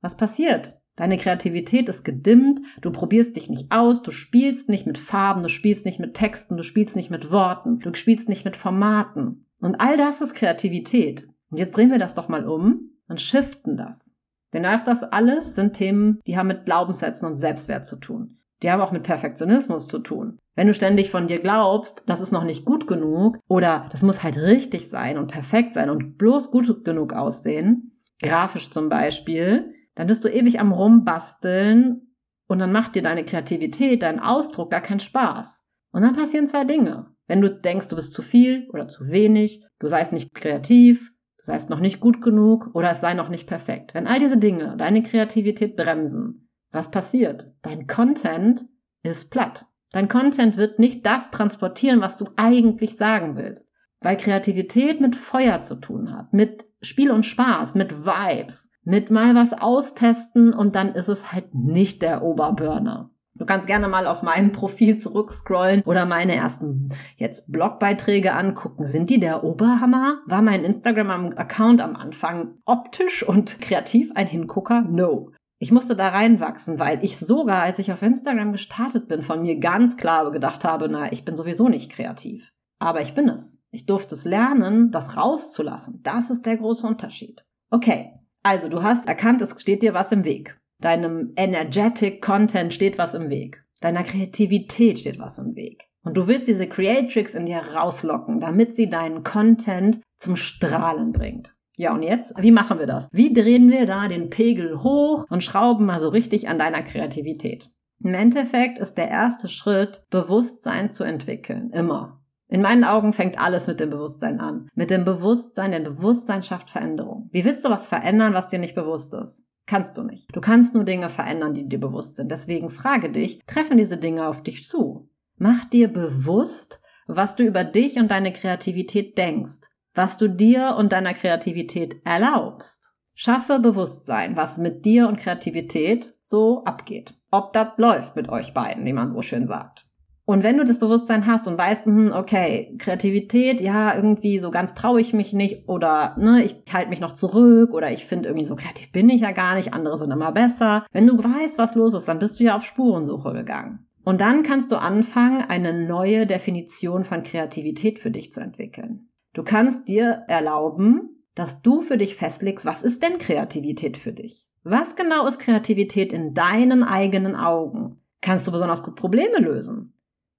Was 0.00 0.16
passiert? 0.16 0.80
Deine 0.96 1.18
Kreativität 1.18 1.90
ist 1.90 2.04
gedimmt, 2.04 2.60
du 2.80 2.90
probierst 2.90 3.36
dich 3.36 3.50
nicht 3.50 3.70
aus, 3.70 4.02
du 4.02 4.10
spielst 4.10 4.70
nicht 4.70 4.86
mit 4.86 4.96
Farben, 4.96 5.42
du 5.42 5.50
spielst 5.50 5.84
nicht 5.84 6.00
mit 6.00 6.14
Texten, 6.14 6.56
du 6.56 6.62
spielst 6.62 6.96
nicht 6.96 7.10
mit 7.10 7.30
Worten, 7.30 7.78
du 7.80 7.94
spielst 7.94 8.30
nicht 8.30 8.46
mit 8.46 8.56
Formaten. 8.56 9.46
Und 9.60 9.76
all 9.80 9.98
das 9.98 10.22
ist 10.22 10.34
Kreativität. 10.34 11.28
Und 11.50 11.58
jetzt 11.58 11.76
drehen 11.76 11.90
wir 11.90 11.98
das 11.98 12.14
doch 12.14 12.28
mal 12.28 12.46
um 12.48 12.90
und 13.08 13.20
shiften 13.20 13.76
das. 13.76 14.14
Denn 14.54 14.64
auch 14.64 14.84
das 14.84 15.02
alles 15.02 15.54
sind 15.54 15.74
Themen, 15.74 16.20
die 16.26 16.38
haben 16.38 16.46
mit 16.46 16.64
Glaubenssätzen 16.64 17.28
und 17.28 17.36
Selbstwert 17.36 17.86
zu 17.86 17.96
tun. 17.96 18.38
Die 18.62 18.70
haben 18.70 18.80
auch 18.80 18.92
mit 18.92 19.02
Perfektionismus 19.02 19.86
zu 19.86 19.98
tun. 19.98 20.38
Wenn 20.54 20.66
du 20.66 20.72
ständig 20.72 21.10
von 21.10 21.26
dir 21.26 21.40
glaubst, 21.40 22.04
das 22.06 22.22
ist 22.22 22.32
noch 22.32 22.44
nicht 22.44 22.64
gut 22.64 22.86
genug 22.86 23.38
oder 23.48 23.88
das 23.92 24.02
muss 24.02 24.22
halt 24.22 24.38
richtig 24.38 24.88
sein 24.88 25.18
und 25.18 25.30
perfekt 25.30 25.74
sein 25.74 25.90
und 25.90 26.16
bloß 26.16 26.50
gut 26.50 26.84
genug 26.84 27.12
aussehen, 27.12 28.00
grafisch 28.22 28.70
zum 28.70 28.88
Beispiel, 28.88 29.74
dann 29.96 30.06
bist 30.06 30.24
du 30.24 30.28
ewig 30.28 30.60
am 30.60 30.72
Rumbasteln 30.72 32.14
und 32.46 32.58
dann 32.60 32.70
macht 32.70 32.94
dir 32.94 33.02
deine 33.02 33.24
Kreativität, 33.24 34.02
dein 34.02 34.20
Ausdruck 34.20 34.70
gar 34.70 34.82
keinen 34.82 35.00
Spaß. 35.00 35.64
Und 35.90 36.02
dann 36.02 36.14
passieren 36.14 36.46
zwei 36.46 36.64
Dinge. 36.64 37.06
Wenn 37.26 37.40
du 37.40 37.50
denkst, 37.50 37.88
du 37.88 37.96
bist 37.96 38.12
zu 38.12 38.22
viel 38.22 38.68
oder 38.72 38.86
zu 38.86 39.08
wenig, 39.08 39.64
du 39.80 39.88
seist 39.88 40.12
nicht 40.12 40.34
kreativ, 40.34 41.10
du 41.38 41.44
seist 41.44 41.70
noch 41.70 41.80
nicht 41.80 41.98
gut 41.98 42.20
genug 42.20 42.70
oder 42.74 42.92
es 42.92 43.00
sei 43.00 43.14
noch 43.14 43.30
nicht 43.30 43.48
perfekt. 43.48 43.94
Wenn 43.94 44.06
all 44.06 44.20
diese 44.20 44.36
Dinge 44.36 44.76
deine 44.76 45.02
Kreativität 45.02 45.76
bremsen, 45.76 46.48
was 46.70 46.90
passiert? 46.90 47.50
Dein 47.62 47.86
Content 47.86 48.66
ist 49.02 49.30
platt. 49.30 49.66
Dein 49.92 50.08
Content 50.08 50.56
wird 50.56 50.78
nicht 50.78 51.06
das 51.06 51.30
transportieren, 51.30 52.00
was 52.00 52.16
du 52.16 52.26
eigentlich 52.36 52.96
sagen 52.96 53.36
willst. 53.36 53.66
Weil 54.00 54.18
Kreativität 54.18 55.00
mit 55.00 55.16
Feuer 55.16 55.62
zu 55.62 55.76
tun 55.76 56.12
hat, 56.12 56.34
mit 56.34 56.66
Spiel 56.82 57.10
und 57.10 57.24
Spaß, 57.24 57.74
mit 57.76 58.04
Vibes, 58.04 58.68
mit 58.86 59.10
mal 59.10 59.34
was 59.34 59.52
austesten 59.52 60.54
und 60.54 60.76
dann 60.76 60.94
ist 60.94 61.08
es 61.08 61.32
halt 61.32 61.54
nicht 61.54 62.02
der 62.02 62.22
Oberburner. 62.22 63.10
Du 63.34 63.44
kannst 63.44 63.66
gerne 63.66 63.88
mal 63.88 64.06
auf 64.06 64.22
meinem 64.22 64.52
Profil 64.52 64.96
zurückscrollen 64.96 65.82
oder 65.82 66.06
meine 66.06 66.34
ersten 66.34 66.88
jetzt 67.16 67.52
Blogbeiträge 67.52 68.32
angucken. 68.32 68.86
Sind 68.86 69.10
die 69.10 69.20
der 69.20 69.44
Oberhammer? 69.44 70.20
War 70.26 70.40
mein 70.40 70.64
Instagram-Account 70.64 71.82
am 71.82 71.96
Anfang 71.96 72.54
optisch 72.64 73.22
und 73.22 73.60
kreativ 73.60 74.12
ein 74.14 74.26
Hingucker? 74.26 74.82
No. 74.82 75.32
Ich 75.58 75.72
musste 75.72 75.96
da 75.96 76.08
reinwachsen, 76.08 76.78
weil 76.78 77.02
ich 77.02 77.18
sogar, 77.18 77.62
als 77.62 77.78
ich 77.78 77.92
auf 77.92 78.02
Instagram 78.02 78.52
gestartet 78.52 79.08
bin, 79.08 79.22
von 79.22 79.42
mir 79.42 79.58
ganz 79.58 79.96
klar 79.96 80.30
gedacht 80.30 80.64
habe, 80.64 80.88
na, 80.88 81.12
ich 81.12 81.24
bin 81.24 81.36
sowieso 81.36 81.68
nicht 81.68 81.90
kreativ. 81.90 82.52
Aber 82.78 83.00
ich 83.00 83.14
bin 83.14 83.28
es. 83.28 83.58
Ich 83.70 83.86
durfte 83.86 84.14
es 84.14 84.24
lernen, 84.24 84.92
das 84.92 85.16
rauszulassen. 85.16 86.00
Das 86.02 86.30
ist 86.30 86.46
der 86.46 86.58
große 86.58 86.86
Unterschied. 86.86 87.44
Okay, 87.70 88.12
also 88.46 88.68
du 88.68 88.82
hast 88.84 89.08
erkannt, 89.08 89.42
es 89.42 89.60
steht 89.60 89.82
dir 89.82 89.92
was 89.92 90.12
im 90.12 90.24
Weg. 90.24 90.56
Deinem 90.80 91.32
energetic 91.36 92.22
Content 92.22 92.72
steht 92.72 92.96
was 92.96 93.14
im 93.14 93.28
Weg. 93.28 93.64
Deiner 93.80 94.04
Kreativität 94.04 95.00
steht 95.00 95.18
was 95.18 95.38
im 95.38 95.56
Weg. 95.56 95.88
Und 96.04 96.16
du 96.16 96.28
willst 96.28 96.46
diese 96.46 96.68
Creatrix 96.68 97.34
in 97.34 97.46
dir 97.46 97.58
rauslocken, 97.74 98.38
damit 98.38 98.76
sie 98.76 98.88
deinen 98.88 99.24
Content 99.24 100.00
zum 100.16 100.36
Strahlen 100.36 101.10
bringt. 101.10 101.56
Ja, 101.76 101.92
und 101.92 102.02
jetzt? 102.02 102.32
Wie 102.38 102.52
machen 102.52 102.78
wir 102.78 102.86
das? 102.86 103.08
Wie 103.10 103.32
drehen 103.32 103.70
wir 103.70 103.84
da 103.84 104.06
den 104.06 104.30
Pegel 104.30 104.82
hoch 104.82 105.26
und 105.28 105.42
schrauben 105.42 105.84
mal 105.84 106.00
so 106.00 106.08
richtig 106.08 106.48
an 106.48 106.58
deiner 106.58 106.82
Kreativität? 106.82 107.70
Im 108.02 108.14
Endeffekt 108.14 108.78
ist 108.78 108.94
der 108.94 109.08
erste 109.08 109.48
Schritt, 109.48 110.02
Bewusstsein 110.10 110.88
zu 110.88 111.02
entwickeln. 111.02 111.70
Immer. 111.72 112.15
In 112.48 112.62
meinen 112.62 112.84
Augen 112.84 113.12
fängt 113.12 113.38
alles 113.38 113.66
mit 113.66 113.80
dem 113.80 113.90
Bewusstsein 113.90 114.40
an. 114.40 114.68
Mit 114.74 114.90
dem 114.90 115.04
Bewusstsein, 115.04 115.72
denn 115.72 115.84
Bewusstsein 115.84 116.42
schafft 116.42 116.70
Veränderung. 116.70 117.28
Wie 117.32 117.44
willst 117.44 117.64
du 117.64 117.70
was 117.70 117.88
verändern, 117.88 118.34
was 118.34 118.48
dir 118.48 118.58
nicht 118.58 118.74
bewusst 118.74 119.14
ist? 119.14 119.44
Kannst 119.66 119.98
du 119.98 120.02
nicht. 120.02 120.28
Du 120.34 120.40
kannst 120.40 120.74
nur 120.74 120.84
Dinge 120.84 121.08
verändern, 121.08 121.54
die 121.54 121.68
dir 121.68 121.80
bewusst 121.80 122.16
sind. 122.16 122.30
Deswegen 122.30 122.70
frage 122.70 123.10
dich, 123.10 123.40
treffen 123.46 123.78
diese 123.78 123.96
Dinge 123.96 124.28
auf 124.28 124.42
dich 124.42 124.66
zu? 124.66 125.08
Mach 125.38 125.64
dir 125.64 125.88
bewusst, 125.88 126.80
was 127.08 127.34
du 127.34 127.44
über 127.44 127.64
dich 127.64 127.96
und 127.96 128.10
deine 128.10 128.32
Kreativität 128.32 129.18
denkst 129.18 129.68
was 129.96 130.18
du 130.18 130.28
dir 130.28 130.76
und 130.78 130.92
deiner 130.92 131.14
Kreativität 131.14 132.00
erlaubst. 132.04 132.92
Schaffe 133.14 133.58
Bewusstsein, 133.58 134.36
was 134.36 134.58
mit 134.58 134.84
dir 134.84 135.08
und 135.08 135.16
Kreativität 135.16 136.14
so 136.22 136.64
abgeht. 136.64 137.14
Ob 137.30 137.54
das 137.54 137.68
läuft 137.78 138.14
mit 138.14 138.28
euch 138.28 138.52
beiden, 138.52 138.84
wie 138.84 138.92
man 138.92 139.08
so 139.08 139.22
schön 139.22 139.46
sagt. 139.46 139.85
Und 140.26 140.42
wenn 140.42 140.58
du 140.58 140.64
das 140.64 140.80
Bewusstsein 140.80 141.26
hast 141.26 141.46
und 141.46 141.56
weißt, 141.56 141.86
hm, 141.86 142.12
okay, 142.12 142.74
Kreativität, 142.78 143.60
ja, 143.60 143.94
irgendwie 143.94 144.40
so 144.40 144.50
ganz 144.50 144.74
traue 144.74 145.00
ich 145.00 145.12
mich 145.12 145.32
nicht 145.32 145.68
oder 145.68 146.16
ne, 146.18 146.42
ich 146.42 146.56
halte 146.72 146.90
mich 146.90 146.98
noch 146.98 147.12
zurück 147.12 147.72
oder 147.72 147.92
ich 147.92 148.06
finde 148.06 148.28
irgendwie 148.28 148.46
so 148.46 148.56
kreativ 148.56 148.90
bin 148.90 149.08
ich 149.08 149.20
ja 149.20 149.30
gar 149.30 149.54
nicht, 149.54 149.72
andere 149.72 149.96
sind 149.96 150.10
immer 150.10 150.32
besser. 150.32 150.84
Wenn 150.90 151.06
du 151.06 151.16
weißt, 151.16 151.58
was 151.58 151.76
los 151.76 151.94
ist, 151.94 152.08
dann 152.08 152.18
bist 152.18 152.40
du 152.40 152.44
ja 152.44 152.56
auf 152.56 152.64
Spurensuche 152.64 153.32
gegangen. 153.34 153.86
Und 154.02 154.20
dann 154.20 154.42
kannst 154.42 154.72
du 154.72 154.76
anfangen, 154.76 155.44
eine 155.48 155.72
neue 155.72 156.26
Definition 156.26 157.04
von 157.04 157.22
Kreativität 157.22 158.00
für 158.00 158.10
dich 158.10 158.32
zu 158.32 158.40
entwickeln. 158.40 159.08
Du 159.32 159.44
kannst 159.44 159.86
dir 159.86 160.24
erlauben, 160.26 161.22
dass 161.36 161.62
du 161.62 161.82
für 161.82 161.98
dich 161.98 162.16
festlegst, 162.16 162.66
was 162.66 162.82
ist 162.82 163.02
denn 163.02 163.18
Kreativität 163.18 163.96
für 163.96 164.12
dich? 164.12 164.48
Was 164.64 164.96
genau 164.96 165.24
ist 165.26 165.38
Kreativität 165.38 166.12
in 166.12 166.34
deinen 166.34 166.82
eigenen 166.82 167.36
Augen? 167.36 167.98
Kannst 168.20 168.46
du 168.48 168.50
besonders 168.50 168.82
gut 168.82 168.96
Probleme 168.96 169.38
lösen? 169.38 169.92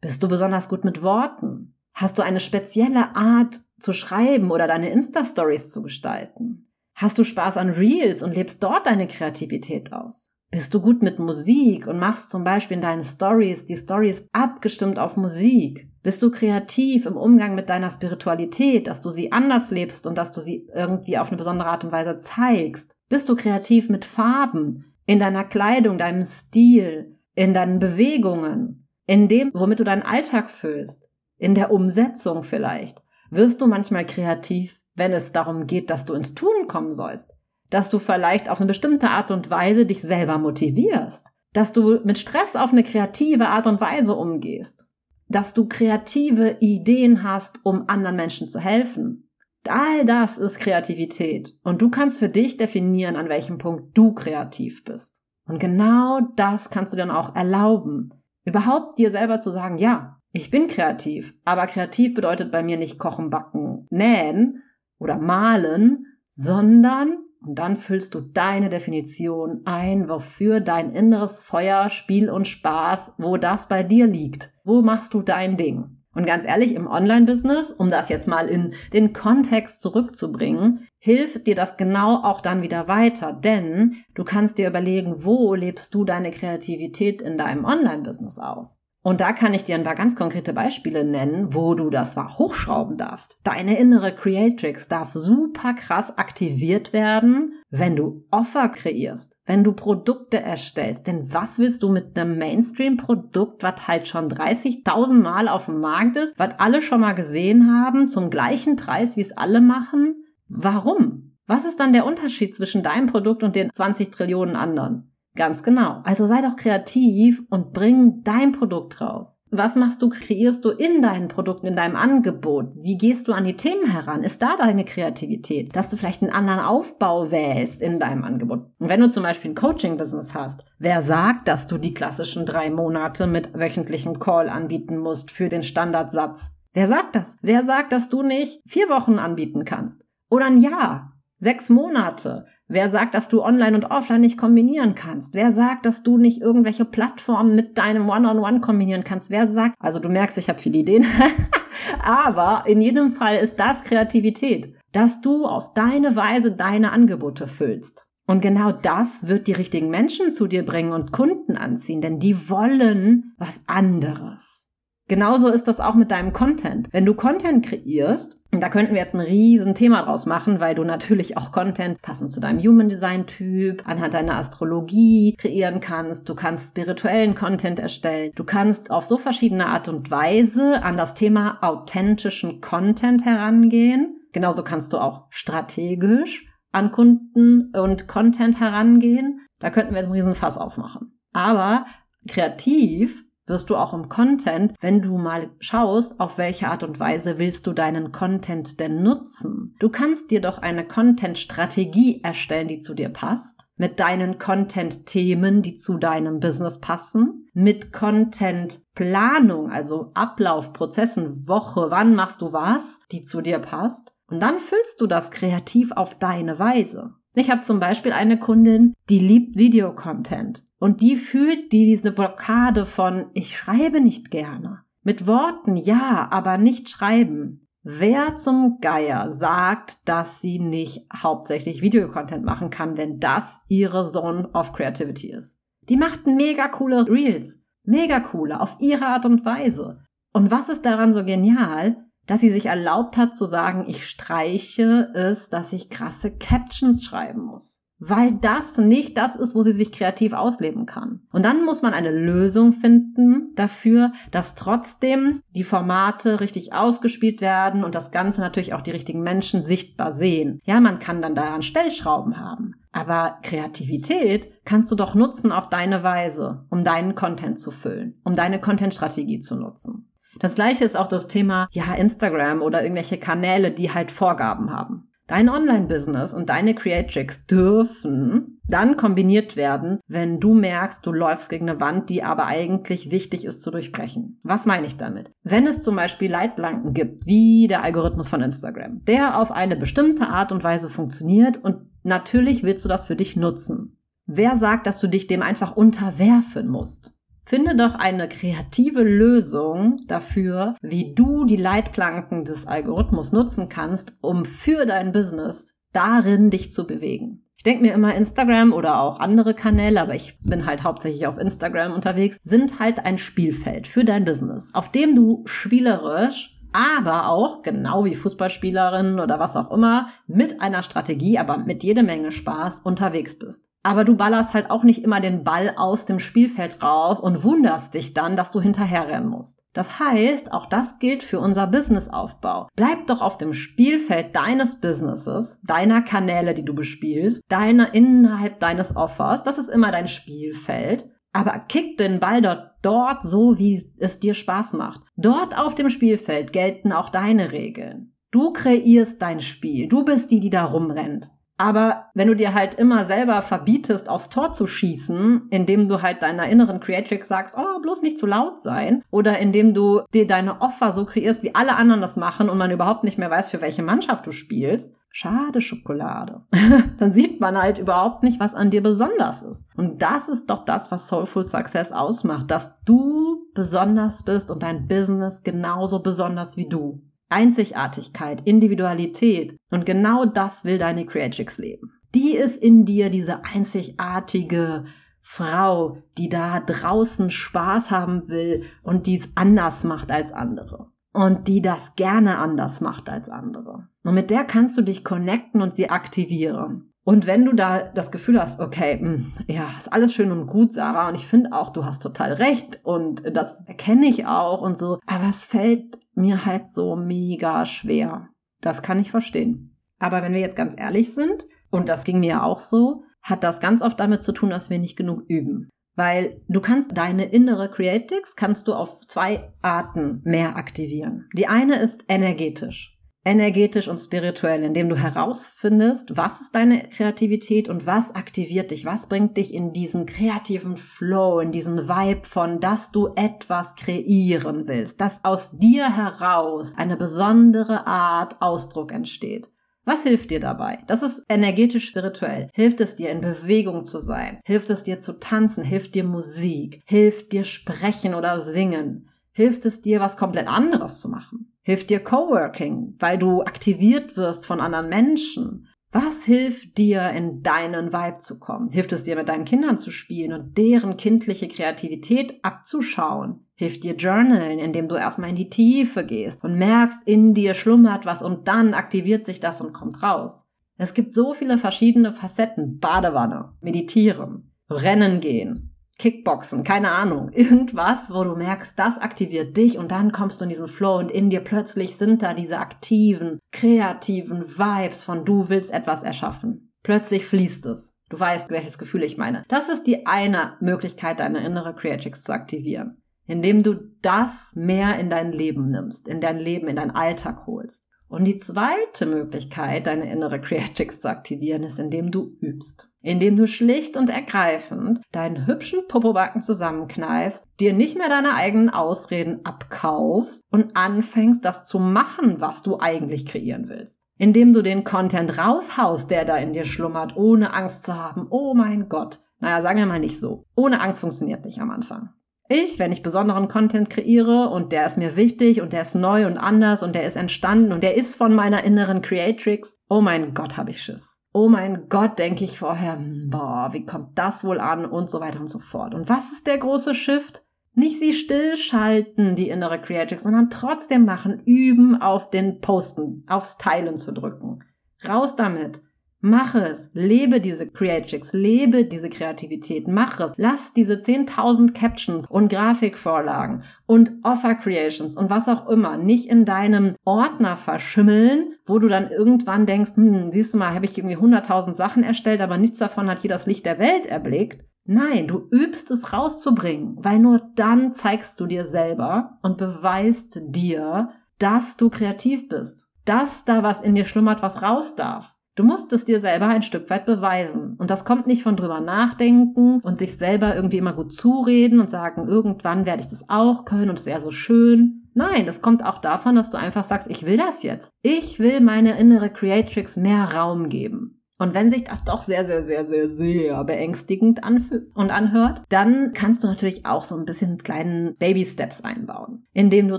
Bist 0.00 0.22
du 0.22 0.28
besonders 0.28 0.68
gut 0.68 0.84
mit 0.84 1.02
Worten? 1.02 1.74
Hast 1.92 2.16
du 2.16 2.22
eine 2.22 2.40
spezielle 2.40 3.14
Art 3.14 3.60
zu 3.78 3.92
schreiben 3.92 4.50
oder 4.50 4.66
deine 4.66 4.90
Insta-Stories 4.90 5.70
zu 5.70 5.82
gestalten? 5.82 6.70
Hast 6.94 7.18
du 7.18 7.24
Spaß 7.24 7.56
an 7.56 7.70
Reels 7.70 8.22
und 8.22 8.34
lebst 8.34 8.62
dort 8.62 8.86
deine 8.86 9.06
Kreativität 9.06 9.92
aus? 9.92 10.32
Bist 10.50 10.74
du 10.74 10.80
gut 10.80 11.02
mit 11.02 11.18
Musik 11.18 11.86
und 11.86 11.98
machst 11.98 12.30
zum 12.30 12.44
Beispiel 12.44 12.76
in 12.76 12.82
deinen 12.82 13.04
Stories 13.04 13.66
die 13.66 13.76
Stories 13.76 14.26
abgestimmt 14.32 14.98
auf 14.98 15.16
Musik? 15.16 15.88
Bist 16.02 16.22
du 16.22 16.30
kreativ 16.30 17.06
im 17.06 17.16
Umgang 17.16 17.54
mit 17.54 17.68
deiner 17.68 17.90
Spiritualität, 17.90 18.86
dass 18.86 19.00
du 19.00 19.10
sie 19.10 19.32
anders 19.32 19.70
lebst 19.70 20.06
und 20.06 20.16
dass 20.16 20.32
du 20.32 20.40
sie 20.40 20.66
irgendwie 20.74 21.18
auf 21.18 21.28
eine 21.28 21.36
besondere 21.36 21.68
Art 21.68 21.84
und 21.84 21.92
Weise 21.92 22.18
zeigst? 22.18 22.96
Bist 23.08 23.28
du 23.28 23.36
kreativ 23.36 23.88
mit 23.88 24.04
Farben, 24.04 24.94
in 25.06 25.20
deiner 25.20 25.44
Kleidung, 25.44 25.98
deinem 25.98 26.24
Stil, 26.24 27.18
in 27.34 27.54
deinen 27.54 27.78
Bewegungen, 27.78 28.79
in 29.10 29.28
dem, 29.28 29.50
womit 29.54 29.80
du 29.80 29.84
deinen 29.84 30.02
Alltag 30.02 30.50
füllst, 30.50 31.08
in 31.36 31.54
der 31.54 31.70
Umsetzung 31.70 32.44
vielleicht? 32.44 33.02
Wirst 33.30 33.60
du 33.60 33.66
manchmal 33.66 34.06
kreativ, 34.06 34.80
wenn 34.94 35.12
es 35.12 35.32
darum 35.32 35.66
geht, 35.66 35.90
dass 35.90 36.04
du 36.04 36.14
ins 36.14 36.34
Tun 36.34 36.66
kommen 36.66 36.92
sollst? 36.92 37.30
dass 37.70 37.88
du 37.88 37.98
vielleicht 37.98 38.48
auf 38.48 38.60
eine 38.60 38.68
bestimmte 38.68 39.08
Art 39.08 39.30
und 39.30 39.48
Weise 39.48 39.86
dich 39.86 40.02
selber 40.02 40.38
motivierst, 40.38 41.26
dass 41.52 41.72
du 41.72 42.00
mit 42.04 42.18
Stress 42.18 42.56
auf 42.56 42.72
eine 42.72 42.82
kreative 42.82 43.48
Art 43.48 43.66
und 43.66 43.80
Weise 43.80 44.14
umgehst, 44.14 44.86
dass 45.28 45.54
du 45.54 45.66
kreative 45.66 46.58
Ideen 46.60 47.22
hast, 47.22 47.60
um 47.62 47.88
anderen 47.88 48.16
Menschen 48.16 48.48
zu 48.48 48.58
helfen. 48.58 49.30
All 49.68 50.04
das 50.04 50.38
ist 50.38 50.58
Kreativität 50.58 51.54
und 51.62 51.80
du 51.80 51.90
kannst 51.90 52.18
für 52.18 52.28
dich 52.28 52.56
definieren, 52.56 53.16
an 53.16 53.28
welchem 53.28 53.58
Punkt 53.58 53.96
du 53.96 54.12
kreativ 54.14 54.84
bist. 54.84 55.22
Und 55.46 55.60
genau 55.60 56.20
das 56.36 56.70
kannst 56.70 56.92
du 56.92 56.96
dann 56.96 57.10
auch 57.10 57.34
erlauben, 57.34 58.12
überhaupt 58.50 58.98
dir 58.98 59.10
selber 59.10 59.40
zu 59.40 59.50
sagen, 59.50 59.78
ja, 59.78 60.20
ich 60.32 60.50
bin 60.50 60.68
kreativ, 60.68 61.34
aber 61.44 61.66
kreativ 61.66 62.14
bedeutet 62.14 62.52
bei 62.52 62.62
mir 62.62 62.76
nicht 62.76 62.98
kochen, 62.98 63.30
backen, 63.30 63.86
nähen 63.90 64.62
oder 64.98 65.18
malen, 65.18 66.06
sondern 66.28 67.18
und 67.42 67.58
dann 67.58 67.76
füllst 67.76 68.14
du 68.14 68.20
deine 68.20 68.68
Definition 68.68 69.62
ein, 69.64 70.10
wofür 70.10 70.60
dein 70.60 70.90
inneres 70.90 71.42
Feuer, 71.42 71.88
Spiel 71.88 72.28
und 72.28 72.46
Spaß, 72.46 73.14
wo 73.16 73.38
das 73.38 73.66
bei 73.66 73.82
dir 73.82 74.06
liegt. 74.06 74.52
Wo 74.62 74.82
machst 74.82 75.14
du 75.14 75.22
dein 75.22 75.56
Ding? 75.56 75.99
Und 76.12 76.26
ganz 76.26 76.44
ehrlich, 76.44 76.74
im 76.74 76.88
Online-Business, 76.88 77.70
um 77.70 77.90
das 77.90 78.08
jetzt 78.08 78.26
mal 78.26 78.48
in 78.48 78.74
den 78.92 79.12
Kontext 79.12 79.80
zurückzubringen, 79.80 80.88
hilft 80.98 81.46
dir 81.46 81.54
das 81.54 81.76
genau 81.76 82.22
auch 82.24 82.40
dann 82.40 82.62
wieder 82.62 82.88
weiter, 82.88 83.32
denn 83.32 83.96
du 84.14 84.24
kannst 84.24 84.58
dir 84.58 84.68
überlegen, 84.68 85.24
wo 85.24 85.54
lebst 85.54 85.94
du 85.94 86.04
deine 86.04 86.32
Kreativität 86.32 87.22
in 87.22 87.38
deinem 87.38 87.64
Online-Business 87.64 88.40
aus? 88.40 88.79
Und 89.02 89.22
da 89.22 89.32
kann 89.32 89.54
ich 89.54 89.64
dir 89.64 89.76
ein 89.76 89.82
paar 89.82 89.94
ganz 89.94 90.14
konkrete 90.14 90.52
Beispiele 90.52 91.04
nennen, 91.04 91.54
wo 91.54 91.74
du 91.74 91.88
das 91.88 92.16
mal 92.16 92.28
hochschrauben 92.36 92.98
darfst. 92.98 93.38
Deine 93.44 93.78
innere 93.78 94.14
Creatrix 94.14 94.88
darf 94.88 95.12
super 95.12 95.72
krass 95.72 96.18
aktiviert 96.18 96.92
werden, 96.92 97.54
wenn 97.70 97.96
du 97.96 98.26
Offer 98.30 98.68
kreierst, 98.68 99.38
wenn 99.46 99.64
du 99.64 99.72
Produkte 99.72 100.42
erstellst. 100.42 101.06
Denn 101.06 101.32
was 101.32 101.58
willst 101.58 101.82
du 101.82 101.88
mit 101.88 102.18
einem 102.18 102.36
Mainstream-Produkt, 102.36 103.62
was 103.62 103.88
halt 103.88 104.06
schon 104.06 104.28
30.000 104.28 105.14
Mal 105.14 105.48
auf 105.48 105.64
dem 105.64 105.80
Markt 105.80 106.18
ist, 106.18 106.34
was 106.36 106.58
alle 106.58 106.82
schon 106.82 107.00
mal 107.00 107.14
gesehen 107.14 107.72
haben, 107.72 108.06
zum 108.06 108.28
gleichen 108.28 108.76
Preis, 108.76 109.16
wie 109.16 109.22
es 109.22 109.36
alle 109.36 109.62
machen? 109.62 110.24
Warum? 110.50 111.36
Was 111.46 111.64
ist 111.64 111.80
dann 111.80 111.94
der 111.94 112.04
Unterschied 112.04 112.54
zwischen 112.54 112.82
deinem 112.82 113.06
Produkt 113.06 113.42
und 113.42 113.56
den 113.56 113.72
20 113.72 114.12
Trillionen 114.12 114.56
anderen? 114.56 115.09
Ganz 115.36 115.62
genau. 115.62 116.00
Also 116.02 116.26
sei 116.26 116.42
doch 116.42 116.56
kreativ 116.56 117.42
und 117.50 117.72
bring 117.72 118.22
dein 118.24 118.52
Produkt 118.52 119.00
raus. 119.00 119.38
Was 119.52 119.74
machst 119.76 120.02
du, 120.02 120.08
kreierst 120.08 120.64
du 120.64 120.70
in 120.70 121.02
deinen 121.02 121.28
Produkten, 121.28 121.66
in 121.66 121.76
deinem 121.76 121.96
Angebot? 121.96 122.74
Wie 122.76 122.96
gehst 122.96 123.26
du 123.26 123.32
an 123.32 123.44
die 123.44 123.56
Themen 123.56 123.90
heran? 123.90 124.22
Ist 124.22 124.42
da 124.42 124.56
deine 124.56 124.84
Kreativität? 124.84 125.74
Dass 125.74 125.88
du 125.88 125.96
vielleicht 125.96 126.22
einen 126.22 126.32
anderen 126.32 126.60
Aufbau 126.60 127.30
wählst 127.30 127.80
in 127.80 128.00
deinem 128.00 128.24
Angebot. 128.24 128.66
Und 128.78 128.88
wenn 128.88 129.00
du 129.00 129.08
zum 129.08 129.22
Beispiel 129.22 129.52
ein 129.52 129.56
Coaching-Business 129.56 130.34
hast, 130.34 130.64
wer 130.78 131.02
sagt, 131.02 131.48
dass 131.48 131.66
du 131.66 131.78
die 131.78 131.94
klassischen 131.94 132.44
drei 132.44 132.70
Monate 132.70 133.26
mit 133.26 133.52
wöchentlichem 133.54 134.18
Call 134.18 134.48
anbieten 134.48 134.98
musst 134.98 135.30
für 135.30 135.48
den 135.48 135.62
Standardsatz? 135.62 136.50
Wer 136.72 136.86
sagt 136.86 137.16
das? 137.16 137.36
Wer 137.40 137.64
sagt, 137.64 137.92
dass 137.92 138.08
du 138.08 138.22
nicht 138.22 138.60
vier 138.66 138.88
Wochen 138.88 139.18
anbieten 139.18 139.64
kannst? 139.64 140.06
Oder 140.28 140.46
ein 140.46 140.60
Jahr? 140.60 141.12
Sechs 141.38 141.70
Monate? 141.70 142.46
Wer 142.72 142.88
sagt, 142.88 143.16
dass 143.16 143.28
du 143.28 143.42
online 143.42 143.74
und 143.74 143.90
offline 143.90 144.20
nicht 144.20 144.38
kombinieren 144.38 144.94
kannst? 144.94 145.34
Wer 145.34 145.52
sagt, 145.52 145.84
dass 145.84 146.04
du 146.04 146.18
nicht 146.18 146.40
irgendwelche 146.40 146.84
Plattformen 146.84 147.56
mit 147.56 147.76
deinem 147.76 148.08
One-on-One 148.08 148.46
-on 148.46 148.58
-One 148.58 148.60
kombinieren 148.60 149.02
kannst? 149.02 149.28
Wer 149.28 149.48
sagt, 149.48 149.74
also 149.80 149.98
du 149.98 150.08
merkst, 150.08 150.38
ich 150.38 150.48
habe 150.48 150.60
viele 150.60 150.78
Ideen, 150.78 151.04
aber 152.04 152.62
in 152.66 152.80
jedem 152.80 153.10
Fall 153.10 153.38
ist 153.38 153.58
das 153.58 153.82
Kreativität, 153.82 154.72
dass 154.92 155.20
du 155.20 155.46
auf 155.46 155.74
deine 155.74 156.14
Weise 156.14 156.52
deine 156.52 156.92
Angebote 156.92 157.48
füllst. 157.48 158.06
Und 158.28 158.40
genau 158.40 158.70
das 158.70 159.26
wird 159.26 159.48
die 159.48 159.52
richtigen 159.52 159.90
Menschen 159.90 160.30
zu 160.30 160.46
dir 160.46 160.64
bringen 160.64 160.92
und 160.92 161.10
Kunden 161.10 161.56
anziehen, 161.56 162.00
denn 162.00 162.20
die 162.20 162.48
wollen 162.48 163.34
was 163.36 163.60
anderes. 163.66 164.69
Genauso 165.10 165.48
ist 165.48 165.66
das 165.66 165.80
auch 165.80 165.96
mit 165.96 166.12
deinem 166.12 166.32
Content. 166.32 166.86
Wenn 166.92 167.04
du 167.04 167.14
Content 167.14 167.66
kreierst, 167.66 168.38
und 168.52 168.60
da 168.60 168.68
könnten 168.68 168.94
wir 168.94 169.00
jetzt 169.00 169.16
ein 169.16 169.20
riesen 169.20 169.74
Thema 169.74 170.02
draus 170.02 170.24
machen, 170.24 170.60
weil 170.60 170.76
du 170.76 170.84
natürlich 170.84 171.36
auch 171.36 171.50
Content 171.50 172.00
passend 172.00 172.30
zu 172.30 172.38
deinem 172.38 172.60
Human 172.60 172.88
Design 172.88 173.26
Typ, 173.26 173.82
anhand 173.88 174.14
deiner 174.14 174.36
Astrologie 174.36 175.34
kreieren 175.36 175.80
kannst. 175.80 176.28
Du 176.28 176.36
kannst 176.36 176.68
spirituellen 176.68 177.34
Content 177.34 177.80
erstellen. 177.80 178.30
Du 178.36 178.44
kannst 178.44 178.92
auf 178.92 179.04
so 179.04 179.18
verschiedene 179.18 179.66
Art 179.66 179.88
und 179.88 180.12
Weise 180.12 180.80
an 180.84 180.96
das 180.96 181.14
Thema 181.14 181.58
authentischen 181.60 182.60
Content 182.60 183.24
herangehen. 183.24 184.16
Genauso 184.30 184.62
kannst 184.62 184.92
du 184.92 184.98
auch 184.98 185.26
strategisch 185.30 186.46
an 186.70 186.92
Kunden 186.92 187.72
und 187.74 188.06
Content 188.06 188.60
herangehen. 188.60 189.40
Da 189.58 189.70
könnten 189.70 189.92
wir 189.92 190.02
jetzt 190.02 190.12
einen 190.12 190.20
riesen 190.20 190.36
Fass 190.36 190.56
aufmachen. 190.56 191.18
Aber 191.32 191.84
kreativ 192.28 193.24
wirst 193.50 193.68
du 193.68 193.76
auch 193.76 193.92
im 193.92 194.08
Content, 194.08 194.72
wenn 194.80 195.02
du 195.02 195.18
mal 195.18 195.50
schaust, 195.58 196.18
auf 196.18 196.38
welche 196.38 196.68
Art 196.68 196.82
und 196.82 196.98
Weise 196.98 197.38
willst 197.38 197.66
du 197.66 197.74
deinen 197.74 198.12
Content 198.12 198.80
denn 198.80 199.02
nutzen. 199.02 199.76
Du 199.78 199.90
kannst 199.90 200.30
dir 200.30 200.40
doch 200.40 200.56
eine 200.58 200.86
Content-Strategie 200.86 202.22
erstellen, 202.22 202.68
die 202.68 202.80
zu 202.80 202.94
dir 202.94 203.10
passt, 203.10 203.66
mit 203.76 204.00
deinen 204.00 204.38
Content-Themen, 204.38 205.60
die 205.60 205.76
zu 205.76 205.98
deinem 205.98 206.40
Business 206.40 206.80
passen, 206.80 207.48
mit 207.52 207.92
Content-Planung, 207.92 209.70
also 209.70 210.12
Ablauf, 210.14 210.72
Prozessen, 210.72 211.46
Woche, 211.46 211.90
wann 211.90 212.14
machst 212.14 212.40
du 212.40 212.52
was, 212.52 213.00
die 213.12 213.24
zu 213.24 213.42
dir 213.42 213.58
passt. 213.58 214.12
Und 214.28 214.40
dann 214.40 214.60
füllst 214.60 215.00
du 215.00 215.06
das 215.06 215.30
kreativ 215.30 215.90
auf 215.92 216.16
deine 216.18 216.58
Weise. 216.58 217.14
Ich 217.34 217.50
habe 217.50 217.60
zum 217.60 217.80
Beispiel 217.80 218.12
eine 218.12 218.38
Kundin, 218.38 218.94
die 219.08 219.18
liebt 219.18 219.56
Videocontent. 219.56 220.64
Und 220.78 221.02
die 221.02 221.16
fühlt 221.16 221.72
diese 221.72 222.10
Blockade 222.10 222.86
von 222.86 223.26
ich 223.34 223.56
schreibe 223.56 224.00
nicht 224.00 224.30
gerne. 224.30 224.82
Mit 225.02 225.26
Worten 225.26 225.76
ja, 225.76 226.28
aber 226.30 226.58
nicht 226.58 226.88
schreiben. 226.88 227.66
Wer 227.82 228.36
zum 228.36 228.78
Geier 228.80 229.32
sagt, 229.32 230.06
dass 230.06 230.40
sie 230.40 230.58
nicht 230.58 231.06
hauptsächlich 231.14 231.80
Videocontent 231.80 232.44
machen 232.44 232.68
kann, 232.68 232.98
wenn 232.98 233.20
das 233.20 233.58
ihre 233.68 234.10
Zone 234.10 234.50
of 234.52 234.72
Creativity 234.72 235.30
ist? 235.30 235.58
Die 235.88 235.96
macht 235.96 236.26
mega 236.26 236.68
coole 236.68 237.08
Reels. 237.08 237.58
Mega 237.84 238.20
coole, 238.20 238.60
auf 238.60 238.76
ihre 238.80 239.06
Art 239.06 239.24
und 239.24 239.44
Weise. 239.46 240.04
Und 240.32 240.50
was 240.50 240.68
ist 240.68 240.84
daran 240.84 241.14
so 241.14 241.24
genial? 241.24 242.04
Dass 242.30 242.40
sie 242.40 242.50
sich 242.50 242.66
erlaubt 242.66 243.16
hat 243.16 243.36
zu 243.36 243.44
sagen, 243.44 243.86
ich 243.88 244.06
streiche 244.06 245.10
es, 245.14 245.48
dass 245.50 245.72
ich 245.72 245.90
krasse 245.90 246.30
Captions 246.30 247.02
schreiben 247.02 247.42
muss 247.42 247.80
weil 248.00 248.32
das 248.32 248.78
nicht 248.78 249.18
das 249.18 249.36
ist, 249.36 249.54
wo 249.54 249.62
sie 249.62 249.72
sich 249.72 249.92
kreativ 249.92 250.32
ausleben 250.32 250.86
kann. 250.86 251.20
Und 251.32 251.44
dann 251.44 251.64
muss 251.64 251.82
man 251.82 251.92
eine 251.92 252.10
Lösung 252.10 252.72
finden 252.72 253.52
dafür, 253.56 254.12
dass 254.30 254.54
trotzdem 254.54 255.42
die 255.54 255.64
Formate 255.64 256.40
richtig 256.40 256.72
ausgespielt 256.72 257.42
werden 257.42 257.84
und 257.84 257.94
das 257.94 258.10
Ganze 258.10 258.40
natürlich 258.40 258.72
auch 258.72 258.80
die 258.80 258.90
richtigen 258.90 259.22
Menschen 259.22 259.66
sichtbar 259.66 260.14
sehen. 260.14 260.60
Ja, 260.64 260.80
man 260.80 260.98
kann 260.98 261.20
dann 261.20 261.34
daran 261.34 261.60
Stellschrauben 261.60 262.38
haben. 262.38 262.74
Aber 262.90 263.38
Kreativität 263.42 264.50
kannst 264.64 264.90
du 264.90 264.96
doch 264.96 265.14
nutzen 265.14 265.52
auf 265.52 265.68
deine 265.68 266.02
Weise, 266.02 266.64
um 266.70 266.84
deinen 266.84 267.14
Content 267.14 267.60
zu 267.60 267.70
füllen, 267.70 268.18
um 268.24 268.34
deine 268.34 268.60
Content-Strategie 268.60 269.40
zu 269.40 269.56
nutzen. 269.56 270.10
Das 270.40 270.54
gleiche 270.54 270.84
ist 270.84 270.96
auch 270.96 271.06
das 271.06 271.28
Thema, 271.28 271.68
ja, 271.70 271.94
Instagram 271.94 272.62
oder 272.62 272.82
irgendwelche 272.82 273.18
Kanäle, 273.18 273.70
die 273.70 273.92
halt 273.92 274.10
Vorgaben 274.10 274.72
haben. 274.72 275.10
Dein 275.30 275.48
Online-Business 275.48 276.34
und 276.34 276.48
deine 276.48 276.74
Creatrix 276.74 277.46
dürfen 277.46 278.60
dann 278.64 278.96
kombiniert 278.96 279.54
werden, 279.54 280.00
wenn 280.08 280.40
du 280.40 280.54
merkst, 280.54 281.06
du 281.06 281.12
läufst 281.12 281.50
gegen 281.50 281.70
eine 281.70 281.80
Wand, 281.80 282.10
die 282.10 282.24
aber 282.24 282.46
eigentlich 282.46 283.12
wichtig 283.12 283.44
ist 283.44 283.62
zu 283.62 283.70
durchbrechen. 283.70 284.40
Was 284.42 284.66
meine 284.66 284.88
ich 284.88 284.96
damit? 284.96 285.30
Wenn 285.44 285.68
es 285.68 285.84
zum 285.84 285.94
Beispiel 285.94 286.32
Leitplanken 286.32 286.94
gibt, 286.94 287.26
wie 287.26 287.68
der 287.68 287.84
Algorithmus 287.84 288.28
von 288.28 288.40
Instagram, 288.40 289.04
der 289.04 289.38
auf 289.38 289.52
eine 289.52 289.76
bestimmte 289.76 290.26
Art 290.26 290.50
und 290.50 290.64
Weise 290.64 290.88
funktioniert 290.88 291.62
und 291.62 291.76
natürlich 292.02 292.64
willst 292.64 292.84
du 292.84 292.88
das 292.88 293.06
für 293.06 293.14
dich 293.14 293.36
nutzen. 293.36 293.98
Wer 294.26 294.58
sagt, 294.58 294.88
dass 294.88 294.98
du 294.98 295.06
dich 295.06 295.28
dem 295.28 295.42
einfach 295.42 295.76
unterwerfen 295.76 296.66
musst? 296.66 297.12
Finde 297.50 297.74
doch 297.74 297.96
eine 297.96 298.28
kreative 298.28 299.02
Lösung 299.02 300.02
dafür, 300.06 300.76
wie 300.82 301.16
du 301.16 301.44
die 301.44 301.56
Leitplanken 301.56 302.44
des 302.44 302.68
Algorithmus 302.68 303.32
nutzen 303.32 303.68
kannst, 303.68 304.12
um 304.20 304.44
für 304.44 304.86
dein 304.86 305.10
Business 305.10 305.74
darin 305.92 306.50
dich 306.50 306.72
zu 306.72 306.86
bewegen. 306.86 307.44
Ich 307.56 307.64
denke 307.64 307.82
mir 307.82 307.92
immer, 307.92 308.14
Instagram 308.14 308.72
oder 308.72 309.00
auch 309.00 309.18
andere 309.18 309.54
Kanäle, 309.54 310.00
aber 310.00 310.14
ich 310.14 310.38
bin 310.42 310.64
halt 310.64 310.84
hauptsächlich 310.84 311.26
auf 311.26 311.38
Instagram 311.38 311.92
unterwegs, 311.92 312.36
sind 312.44 312.78
halt 312.78 313.04
ein 313.04 313.18
Spielfeld 313.18 313.88
für 313.88 314.04
dein 314.04 314.24
Business, 314.24 314.72
auf 314.72 314.92
dem 314.92 315.16
du 315.16 315.42
spielerisch 315.46 316.56
aber 316.72 317.28
auch, 317.30 317.62
genau 317.62 318.04
wie 318.04 318.14
Fußballspielerinnen 318.14 319.18
oder 319.18 319.40
was 319.40 319.56
auch 319.56 319.72
immer, 319.72 320.06
mit 320.28 320.60
einer 320.60 320.84
Strategie, 320.84 321.36
aber 321.36 321.58
mit 321.58 321.82
jede 321.82 322.04
Menge 322.04 322.30
Spaß 322.30 322.82
unterwegs 322.84 323.36
bist. 323.36 323.64
Aber 323.82 324.04
du 324.04 324.14
ballerst 324.14 324.52
halt 324.52 324.70
auch 324.70 324.84
nicht 324.84 325.02
immer 325.02 325.20
den 325.20 325.42
Ball 325.42 325.74
aus 325.76 326.04
dem 326.04 326.20
Spielfeld 326.20 326.82
raus 326.82 327.18
und 327.18 327.42
wunderst 327.44 327.94
dich 327.94 328.12
dann, 328.12 328.36
dass 328.36 328.52
du 328.52 328.60
hinterherrennen 328.60 329.28
musst. 329.28 329.64
Das 329.72 329.98
heißt, 329.98 330.52
auch 330.52 330.66
das 330.66 330.98
gilt 330.98 331.22
für 331.22 331.40
unser 331.40 331.66
Businessaufbau. 331.66 332.68
Bleib 332.76 333.06
doch 333.06 333.22
auf 333.22 333.38
dem 333.38 333.54
Spielfeld 333.54 334.36
deines 334.36 334.80
Businesses, 334.80 335.58
deiner 335.62 336.02
Kanäle, 336.02 336.52
die 336.52 336.64
du 336.64 336.74
bespielst, 336.74 337.42
deiner 337.48 337.94
innerhalb 337.94 338.60
deines 338.60 338.96
Offers. 338.96 339.44
Das 339.44 339.56
ist 339.56 339.70
immer 339.70 339.90
dein 339.92 340.08
Spielfeld. 340.08 341.08
Aber 341.32 341.58
kick 341.60 341.96
den 341.96 342.20
Ball 342.20 342.42
dort, 342.42 342.72
dort 342.82 343.22
so, 343.22 343.58
wie 343.58 343.94
es 343.98 344.20
dir 344.20 344.34
Spaß 344.34 344.74
macht. 344.74 345.00
Dort 345.16 345.56
auf 345.56 345.74
dem 345.74 345.88
Spielfeld 345.88 346.52
gelten 346.52 346.92
auch 346.92 347.08
deine 347.08 347.52
Regeln. 347.52 348.14
Du 348.30 348.52
kreierst 348.52 349.22
dein 349.22 349.40
Spiel. 349.40 349.88
Du 349.88 350.04
bist 350.04 350.30
die, 350.30 350.40
die 350.40 350.50
da 350.50 350.64
rumrennt. 350.64 351.30
Aber 351.60 352.06
wenn 352.14 352.28
du 352.28 352.34
dir 352.34 352.54
halt 352.54 352.76
immer 352.76 353.04
selber 353.04 353.42
verbietest, 353.42 354.08
aufs 354.08 354.30
Tor 354.30 354.50
zu 354.50 354.66
schießen, 354.66 355.48
indem 355.50 355.90
du 355.90 356.00
halt 356.00 356.22
deiner 356.22 356.48
inneren 356.48 356.80
Creatrix 356.80 357.28
sagst, 357.28 357.54
oh, 357.58 357.82
bloß 357.82 358.00
nicht 358.00 358.18
zu 358.18 358.24
laut 358.24 358.62
sein, 358.62 359.04
oder 359.10 359.38
indem 359.38 359.74
du 359.74 360.00
dir 360.14 360.26
deine 360.26 360.62
Offer 360.62 360.92
so 360.92 361.04
kreierst, 361.04 361.42
wie 361.42 361.54
alle 361.54 361.76
anderen 361.76 362.00
das 362.00 362.16
machen 362.16 362.48
und 362.48 362.56
man 362.56 362.70
überhaupt 362.70 363.04
nicht 363.04 363.18
mehr 363.18 363.30
weiß, 363.30 363.50
für 363.50 363.60
welche 363.60 363.82
Mannschaft 363.82 364.26
du 364.26 364.32
spielst, 364.32 364.90
schade 365.10 365.60
Schokolade. 365.60 366.40
Dann 366.98 367.12
sieht 367.12 367.42
man 367.42 367.60
halt 367.60 367.76
überhaupt 367.76 368.22
nicht, 368.22 368.40
was 368.40 368.54
an 368.54 368.70
dir 368.70 368.82
besonders 368.82 369.42
ist. 369.42 369.66
Und 369.76 370.00
das 370.00 370.30
ist 370.30 370.48
doch 370.48 370.64
das, 370.64 370.90
was 370.90 371.08
Soulful 371.08 371.44
Success 371.44 371.92
ausmacht, 371.92 372.50
dass 372.50 372.72
du 372.86 373.50
besonders 373.54 374.22
bist 374.22 374.50
und 374.50 374.62
dein 374.62 374.88
Business 374.88 375.42
genauso 375.42 375.98
besonders 375.98 376.56
wie 376.56 376.70
du. 376.70 377.02
Einzigartigkeit, 377.30 378.42
Individualität. 378.44 379.56
Und 379.70 379.86
genau 379.86 380.26
das 380.26 380.64
will 380.64 380.78
deine 380.78 381.06
Creatrix 381.06 381.58
leben. 381.58 381.92
Die 382.14 382.36
ist 382.36 382.56
in 382.56 382.84
dir 382.84 383.08
diese 383.08 383.44
einzigartige 383.44 384.84
Frau, 385.22 385.98
die 386.18 386.28
da 386.28 386.60
draußen 386.60 387.30
Spaß 387.30 387.90
haben 387.90 388.28
will 388.28 388.64
und 388.82 389.06
die 389.06 389.18
es 389.18 389.28
anders 389.34 389.84
macht 389.84 390.10
als 390.10 390.32
andere. 390.32 390.88
Und 391.12 391.48
die 391.48 391.62
das 391.62 391.94
gerne 391.96 392.38
anders 392.38 392.80
macht 392.80 393.08
als 393.08 393.28
andere. 393.28 393.88
Und 394.04 394.14
mit 394.14 394.30
der 394.30 394.44
kannst 394.44 394.76
du 394.78 394.82
dich 394.82 395.04
connecten 395.04 395.60
und 395.60 395.76
sie 395.76 395.90
aktivieren. 395.90 396.90
Und 397.04 397.26
wenn 397.26 397.44
du 397.44 397.52
da 397.52 397.82
das 397.82 398.12
Gefühl 398.12 398.40
hast, 398.40 398.60
okay, 398.60 398.98
mh, 399.00 399.08
hm, 399.08 399.32
ja, 399.48 399.68
ist 399.78 399.92
alles 399.92 400.12
schön 400.12 400.30
und 400.30 400.46
gut, 400.46 400.74
Sarah, 400.74 401.08
und 401.08 401.14
ich 401.14 401.26
finde 401.26 401.52
auch, 401.52 401.70
du 401.70 401.84
hast 401.84 402.02
total 402.02 402.34
recht 402.34 402.80
und 402.84 403.22
das 403.34 403.62
erkenne 403.66 404.06
ich 404.06 404.26
auch 404.26 404.60
und 404.60 404.76
so, 404.76 404.98
aber 405.06 405.28
es 405.30 405.42
fällt 405.42 405.98
mir 406.20 406.46
halt 406.46 406.72
so 406.72 406.96
mega 406.96 407.64
schwer. 407.64 408.28
Das 408.60 408.82
kann 408.82 409.00
ich 409.00 409.10
verstehen. 409.10 409.76
Aber 409.98 410.22
wenn 410.22 410.32
wir 410.32 410.40
jetzt 410.40 410.56
ganz 410.56 410.74
ehrlich 410.76 411.14
sind, 411.14 411.46
und 411.70 411.88
das 411.88 412.04
ging 412.04 412.20
mir 412.20 412.42
auch 412.44 412.60
so, 412.60 413.04
hat 413.22 413.44
das 413.44 413.60
ganz 413.60 413.82
oft 413.82 414.00
damit 414.00 414.22
zu 414.22 414.32
tun, 414.32 414.50
dass 414.50 414.70
wir 414.70 414.78
nicht 414.78 414.96
genug 414.96 415.22
üben. 415.28 415.68
Weil 415.94 416.40
du 416.48 416.60
kannst 416.60 416.96
deine 416.96 417.26
innere 417.26 417.70
Creatics 417.70 418.36
kannst 418.36 418.68
du 418.68 418.74
auf 418.74 419.00
zwei 419.06 419.52
Arten 419.60 420.22
mehr 420.24 420.56
aktivieren. 420.56 421.28
Die 421.36 421.46
eine 421.46 421.80
ist 421.80 422.04
energetisch 422.08 422.99
energetisch 423.30 423.86
und 423.86 423.98
spirituell, 423.98 424.64
indem 424.64 424.88
du 424.88 424.96
herausfindest, 424.96 426.16
was 426.16 426.40
ist 426.40 426.52
deine 426.52 426.88
Kreativität 426.88 427.68
und 427.68 427.86
was 427.86 428.14
aktiviert 428.16 428.72
dich, 428.72 428.84
was 428.84 429.08
bringt 429.08 429.36
dich 429.36 429.54
in 429.54 429.72
diesen 429.72 430.04
kreativen 430.04 430.76
Flow, 430.76 431.38
in 431.38 431.52
diesen 431.52 431.88
Vibe 431.88 432.26
von, 432.26 432.58
dass 432.58 432.90
du 432.90 433.12
etwas 433.14 433.76
kreieren 433.76 434.66
willst, 434.66 435.00
dass 435.00 435.24
aus 435.24 435.56
dir 435.56 435.96
heraus 435.96 436.74
eine 436.76 436.96
besondere 436.96 437.86
Art 437.86 438.42
Ausdruck 438.42 438.90
entsteht. 438.90 439.48
Was 439.84 440.02
hilft 440.02 440.30
dir 440.30 440.40
dabei? 440.40 440.80
Das 440.88 441.02
ist 441.02 441.22
energetisch 441.28 441.86
spirituell. 441.86 442.48
Hilft 442.52 442.80
es 442.80 442.96
dir 442.96 443.10
in 443.10 443.20
Bewegung 443.20 443.84
zu 443.84 444.00
sein? 444.00 444.40
Hilft 444.44 444.70
es 444.70 444.82
dir 444.82 445.00
zu 445.00 445.18
tanzen? 445.18 445.64
Hilft 445.64 445.94
dir 445.94 446.04
Musik? 446.04 446.82
Hilft 446.84 447.32
dir 447.32 447.44
sprechen 447.44 448.14
oder 448.14 448.44
singen? 448.44 449.09
Hilft 449.40 449.64
es 449.64 449.80
dir, 449.80 450.00
was 450.00 450.18
komplett 450.18 450.48
anderes 450.48 451.00
zu 451.00 451.08
machen? 451.08 451.50
Hilft 451.62 451.88
dir 451.88 452.00
Coworking, 452.00 452.96
weil 452.98 453.16
du 453.16 453.40
aktiviert 453.40 454.14
wirst 454.18 454.44
von 454.44 454.60
anderen 454.60 454.90
Menschen? 454.90 455.66
Was 455.92 456.24
hilft 456.24 456.76
dir, 456.76 457.08
in 457.12 457.42
deinen 457.42 457.90
Vibe 457.90 458.18
zu 458.18 458.38
kommen? 458.38 458.68
Hilft 458.68 458.92
es 458.92 459.04
dir, 459.04 459.16
mit 459.16 459.30
deinen 459.30 459.46
Kindern 459.46 459.78
zu 459.78 459.90
spielen 459.90 460.34
und 460.34 460.58
deren 460.58 460.98
kindliche 460.98 461.48
Kreativität 461.48 462.34
abzuschauen? 462.44 463.46
Hilft 463.54 463.82
dir 463.82 463.94
Journalen, 463.94 464.58
indem 464.58 464.88
du 464.88 464.96
erstmal 464.96 465.30
in 465.30 465.36
die 465.36 465.48
Tiefe 465.48 466.04
gehst 466.04 466.44
und 466.44 466.58
merkst, 466.58 466.98
in 467.06 467.32
dir 467.32 467.54
schlummert 467.54 468.04
was 468.04 468.22
und 468.22 468.46
dann 468.46 468.74
aktiviert 468.74 469.24
sich 469.24 469.40
das 469.40 469.62
und 469.62 469.72
kommt 469.72 470.02
raus? 470.02 470.44
Es 470.76 470.92
gibt 470.92 471.14
so 471.14 471.32
viele 471.32 471.56
verschiedene 471.56 472.12
Facetten. 472.12 472.78
Badewanne, 472.78 473.54
meditieren, 473.62 474.52
rennen 474.68 475.20
gehen, 475.20 475.69
Kickboxen, 476.00 476.64
keine 476.64 476.92
Ahnung, 476.92 477.30
irgendwas, 477.32 478.12
wo 478.12 478.24
du 478.24 478.34
merkst, 478.34 478.76
das 478.78 478.98
aktiviert 478.98 479.56
dich 479.56 479.76
und 479.76 479.90
dann 479.90 480.12
kommst 480.12 480.40
du 480.40 480.44
in 480.44 480.48
diesen 480.48 480.66
Flow 480.66 480.98
und 480.98 481.10
in 481.10 481.28
dir 481.28 481.40
plötzlich 481.40 481.96
sind 481.96 482.22
da 482.22 482.32
diese 482.32 482.58
aktiven, 482.58 483.38
kreativen 483.52 484.58
Vibes 484.58 485.04
von 485.04 485.26
du 485.26 485.50
willst 485.50 485.70
etwas 485.70 486.02
erschaffen. 486.02 486.72
Plötzlich 486.82 487.26
fließt 487.26 487.66
es. 487.66 487.92
Du 488.08 488.18
weißt, 488.18 488.50
welches 488.50 488.78
Gefühl 488.78 489.02
ich 489.02 489.18
meine. 489.18 489.44
Das 489.48 489.68
ist 489.68 489.84
die 489.86 490.06
eine 490.06 490.56
Möglichkeit, 490.60 491.20
deine 491.20 491.44
innere 491.44 491.74
Creatrix 491.74 492.24
zu 492.24 492.32
aktivieren. 492.32 492.96
indem 493.26 493.62
du 493.62 493.74
das 494.02 494.52
mehr 494.56 494.98
in 494.98 495.08
dein 495.08 495.30
Leben 495.30 495.66
nimmst, 495.66 496.08
in 496.08 496.20
dein 496.20 496.38
Leben, 496.38 496.66
in 496.66 496.74
deinen 496.74 496.90
Alltag 496.90 497.46
holst. 497.46 497.86
Und 498.10 498.24
die 498.24 498.38
zweite 498.38 499.06
Möglichkeit, 499.06 499.86
deine 499.86 500.10
innere 500.10 500.40
Creatrix 500.40 501.00
zu 501.00 501.08
aktivieren, 501.08 501.62
ist, 501.62 501.78
indem 501.78 502.10
du 502.10 502.36
übst. 502.40 502.90
Indem 503.02 503.36
du 503.36 503.46
schlicht 503.46 503.96
und 503.96 504.10
ergreifend 504.10 505.00
deinen 505.12 505.46
hübschen 505.46 505.86
Popobacken 505.86 506.42
zusammenkneifst, 506.42 507.46
dir 507.60 507.72
nicht 507.72 507.96
mehr 507.96 508.08
deine 508.08 508.34
eigenen 508.34 508.68
Ausreden 508.68 509.44
abkaufst 509.44 510.42
und 510.50 510.76
anfängst, 510.76 511.44
das 511.44 511.66
zu 511.66 511.78
machen, 511.78 512.40
was 512.40 512.64
du 512.64 512.80
eigentlich 512.80 513.26
kreieren 513.26 513.68
willst. 513.68 514.02
Indem 514.18 514.54
du 514.54 514.62
den 514.62 514.82
Content 514.82 515.38
raushaust, 515.38 516.10
der 516.10 516.24
da 516.24 516.36
in 516.36 516.52
dir 516.52 516.64
schlummert, 516.64 517.16
ohne 517.16 517.54
Angst 517.54 517.86
zu 517.86 517.94
haben, 517.94 518.26
oh 518.28 518.54
mein 518.54 518.88
Gott. 518.88 519.20
Naja, 519.38 519.62
sagen 519.62 519.78
wir 519.78 519.86
mal 519.86 520.00
nicht 520.00 520.18
so. 520.18 520.46
Ohne 520.56 520.80
Angst 520.80 520.98
funktioniert 520.98 521.44
nicht 521.44 521.60
am 521.60 521.70
Anfang. 521.70 522.10
Ich, 522.52 522.80
wenn 522.80 522.90
ich 522.90 523.04
besonderen 523.04 523.46
Content 523.46 523.90
kreiere 523.90 524.48
und 524.48 524.72
der 524.72 524.84
ist 524.84 524.98
mir 524.98 525.14
wichtig 525.14 525.60
und 525.60 525.72
der 525.72 525.82
ist 525.82 525.94
neu 525.94 526.26
und 526.26 526.36
anders 526.36 526.82
und 526.82 526.96
der 526.96 527.04
ist 527.04 527.14
entstanden 527.14 527.72
und 527.72 527.84
der 527.84 527.96
ist 527.96 528.16
von 528.16 528.34
meiner 528.34 528.64
inneren 528.64 529.02
Creatrix, 529.02 529.78
oh 529.88 530.00
mein 530.00 530.34
Gott, 530.34 530.56
habe 530.56 530.70
ich 530.70 530.82
Schiss. 530.82 531.16
Oh 531.32 531.48
mein 531.48 531.88
Gott, 531.88 532.18
denke 532.18 532.42
ich 532.42 532.58
vorher, 532.58 532.98
hm, 532.98 533.28
boah, 533.30 533.68
wie 533.70 533.86
kommt 533.86 534.18
das 534.18 534.42
wohl 534.42 534.58
an 534.58 534.84
und 534.84 535.08
so 535.08 535.20
weiter 535.20 535.38
und 535.38 535.48
so 535.48 535.60
fort. 535.60 535.94
Und 535.94 536.08
was 536.08 536.32
ist 536.32 536.48
der 536.48 536.58
große 536.58 536.96
Shift? 536.96 537.44
Nicht 537.74 538.00
sie 538.00 538.14
stillschalten, 538.14 539.36
die 539.36 539.48
innere 539.48 539.80
Creatrix, 539.80 540.24
sondern 540.24 540.50
trotzdem 540.50 541.04
machen, 541.04 541.44
üben, 541.44 542.02
auf 542.02 542.30
den 542.30 542.60
Posten, 542.60 543.22
aufs 543.28 543.58
Teilen 543.58 543.96
zu 543.96 544.12
drücken. 544.12 544.64
Raus 545.06 545.36
damit. 545.36 545.82
Mach 546.22 546.54
es. 546.54 546.90
Lebe 546.92 547.40
diese 547.40 547.66
Creatrix. 547.66 548.34
Lebe 548.34 548.84
diese 548.84 549.08
Kreativität. 549.08 549.88
Mach 549.88 550.20
es. 550.20 550.34
Lass 550.36 550.74
diese 550.74 550.94
10.000 550.96 551.72
Captions 551.72 552.26
und 552.28 552.50
Grafikvorlagen 552.50 553.62
und 553.86 554.12
Offer 554.22 554.54
Creations 554.54 555.16
und 555.16 555.30
was 555.30 555.48
auch 555.48 555.66
immer 555.68 555.96
nicht 555.96 556.26
in 556.26 556.44
deinem 556.44 556.94
Ordner 557.04 557.56
verschimmeln, 557.56 558.54
wo 558.66 558.78
du 558.78 558.88
dann 558.88 559.10
irgendwann 559.10 559.64
denkst, 559.64 559.92
hm, 559.94 560.30
siehst 560.30 560.52
du 560.52 560.58
mal, 560.58 560.74
habe 560.74 560.84
ich 560.84 560.98
irgendwie 560.98 561.16
100.000 561.16 561.72
Sachen 561.72 562.02
erstellt, 562.02 562.42
aber 562.42 562.58
nichts 562.58 562.76
davon 562.76 563.08
hat 563.08 563.20
hier 563.20 563.30
das 563.30 563.46
Licht 563.46 563.64
der 563.64 563.78
Welt 563.78 564.04
erblickt. 564.04 564.62
Nein, 564.84 565.26
du 565.26 565.48
übst 565.50 565.90
es 565.90 566.12
rauszubringen, 566.12 566.96
weil 566.98 567.18
nur 567.18 567.50
dann 567.54 567.94
zeigst 567.94 568.38
du 568.40 568.46
dir 568.46 568.66
selber 568.66 569.38
und 569.40 569.56
beweist 569.56 570.38
dir, 570.42 571.10
dass 571.38 571.78
du 571.78 571.88
kreativ 571.88 572.48
bist. 572.48 572.86
Dass 573.06 573.46
da 573.46 573.62
was 573.62 573.80
in 573.80 573.94
dir 573.94 574.04
schlummert, 574.04 574.42
was 574.42 574.62
raus 574.62 574.96
darf. 574.96 575.34
Du 575.60 575.66
musst 575.66 575.92
es 575.92 576.06
dir 576.06 576.20
selber 576.20 576.48
ein 576.48 576.62
Stück 576.62 576.88
weit 576.88 577.04
beweisen. 577.04 577.74
Und 577.76 577.90
das 577.90 578.06
kommt 578.06 578.26
nicht 578.26 578.44
von 578.44 578.56
drüber 578.56 578.80
nachdenken 578.80 579.80
und 579.80 579.98
sich 579.98 580.16
selber 580.16 580.56
irgendwie 580.56 580.78
immer 580.78 580.94
gut 580.94 581.12
zureden 581.12 581.80
und 581.80 581.90
sagen, 581.90 582.26
irgendwann 582.26 582.86
werde 582.86 583.02
ich 583.02 583.08
das 583.10 583.28
auch 583.28 583.66
können 583.66 583.90
und 583.90 583.98
es 583.98 584.06
wäre 584.06 584.22
so 584.22 584.30
schön. 584.30 585.02
Nein, 585.12 585.44
das 585.44 585.60
kommt 585.60 585.84
auch 585.84 585.98
davon, 585.98 586.34
dass 586.34 586.48
du 586.48 586.56
einfach 586.56 586.84
sagst, 586.84 587.10
ich 587.10 587.26
will 587.26 587.36
das 587.36 587.62
jetzt. 587.62 587.90
Ich 588.00 588.38
will 588.38 588.62
meine 588.62 588.98
innere 588.98 589.28
Creatrix 589.28 589.98
mehr 589.98 590.32
Raum 590.32 590.70
geben. 590.70 591.20
Und 591.36 591.52
wenn 591.52 591.70
sich 591.70 591.84
das 591.84 592.04
doch 592.04 592.22
sehr, 592.22 592.46
sehr, 592.46 592.62
sehr, 592.62 592.86
sehr, 592.86 593.08
sehr 593.08 593.64
beängstigend 593.64 594.44
anfühlt 594.44 594.94
und 594.94 595.10
anhört, 595.10 595.62
dann 595.68 596.12
kannst 596.14 596.42
du 596.42 596.48
natürlich 596.48 596.86
auch 596.86 597.04
so 597.04 597.16
ein 597.16 597.26
bisschen 597.26 597.58
kleinen 597.58 598.16
Baby-Steps 598.16 598.82
einbauen. 598.82 599.46
Indem 599.52 599.88
du 599.88 599.98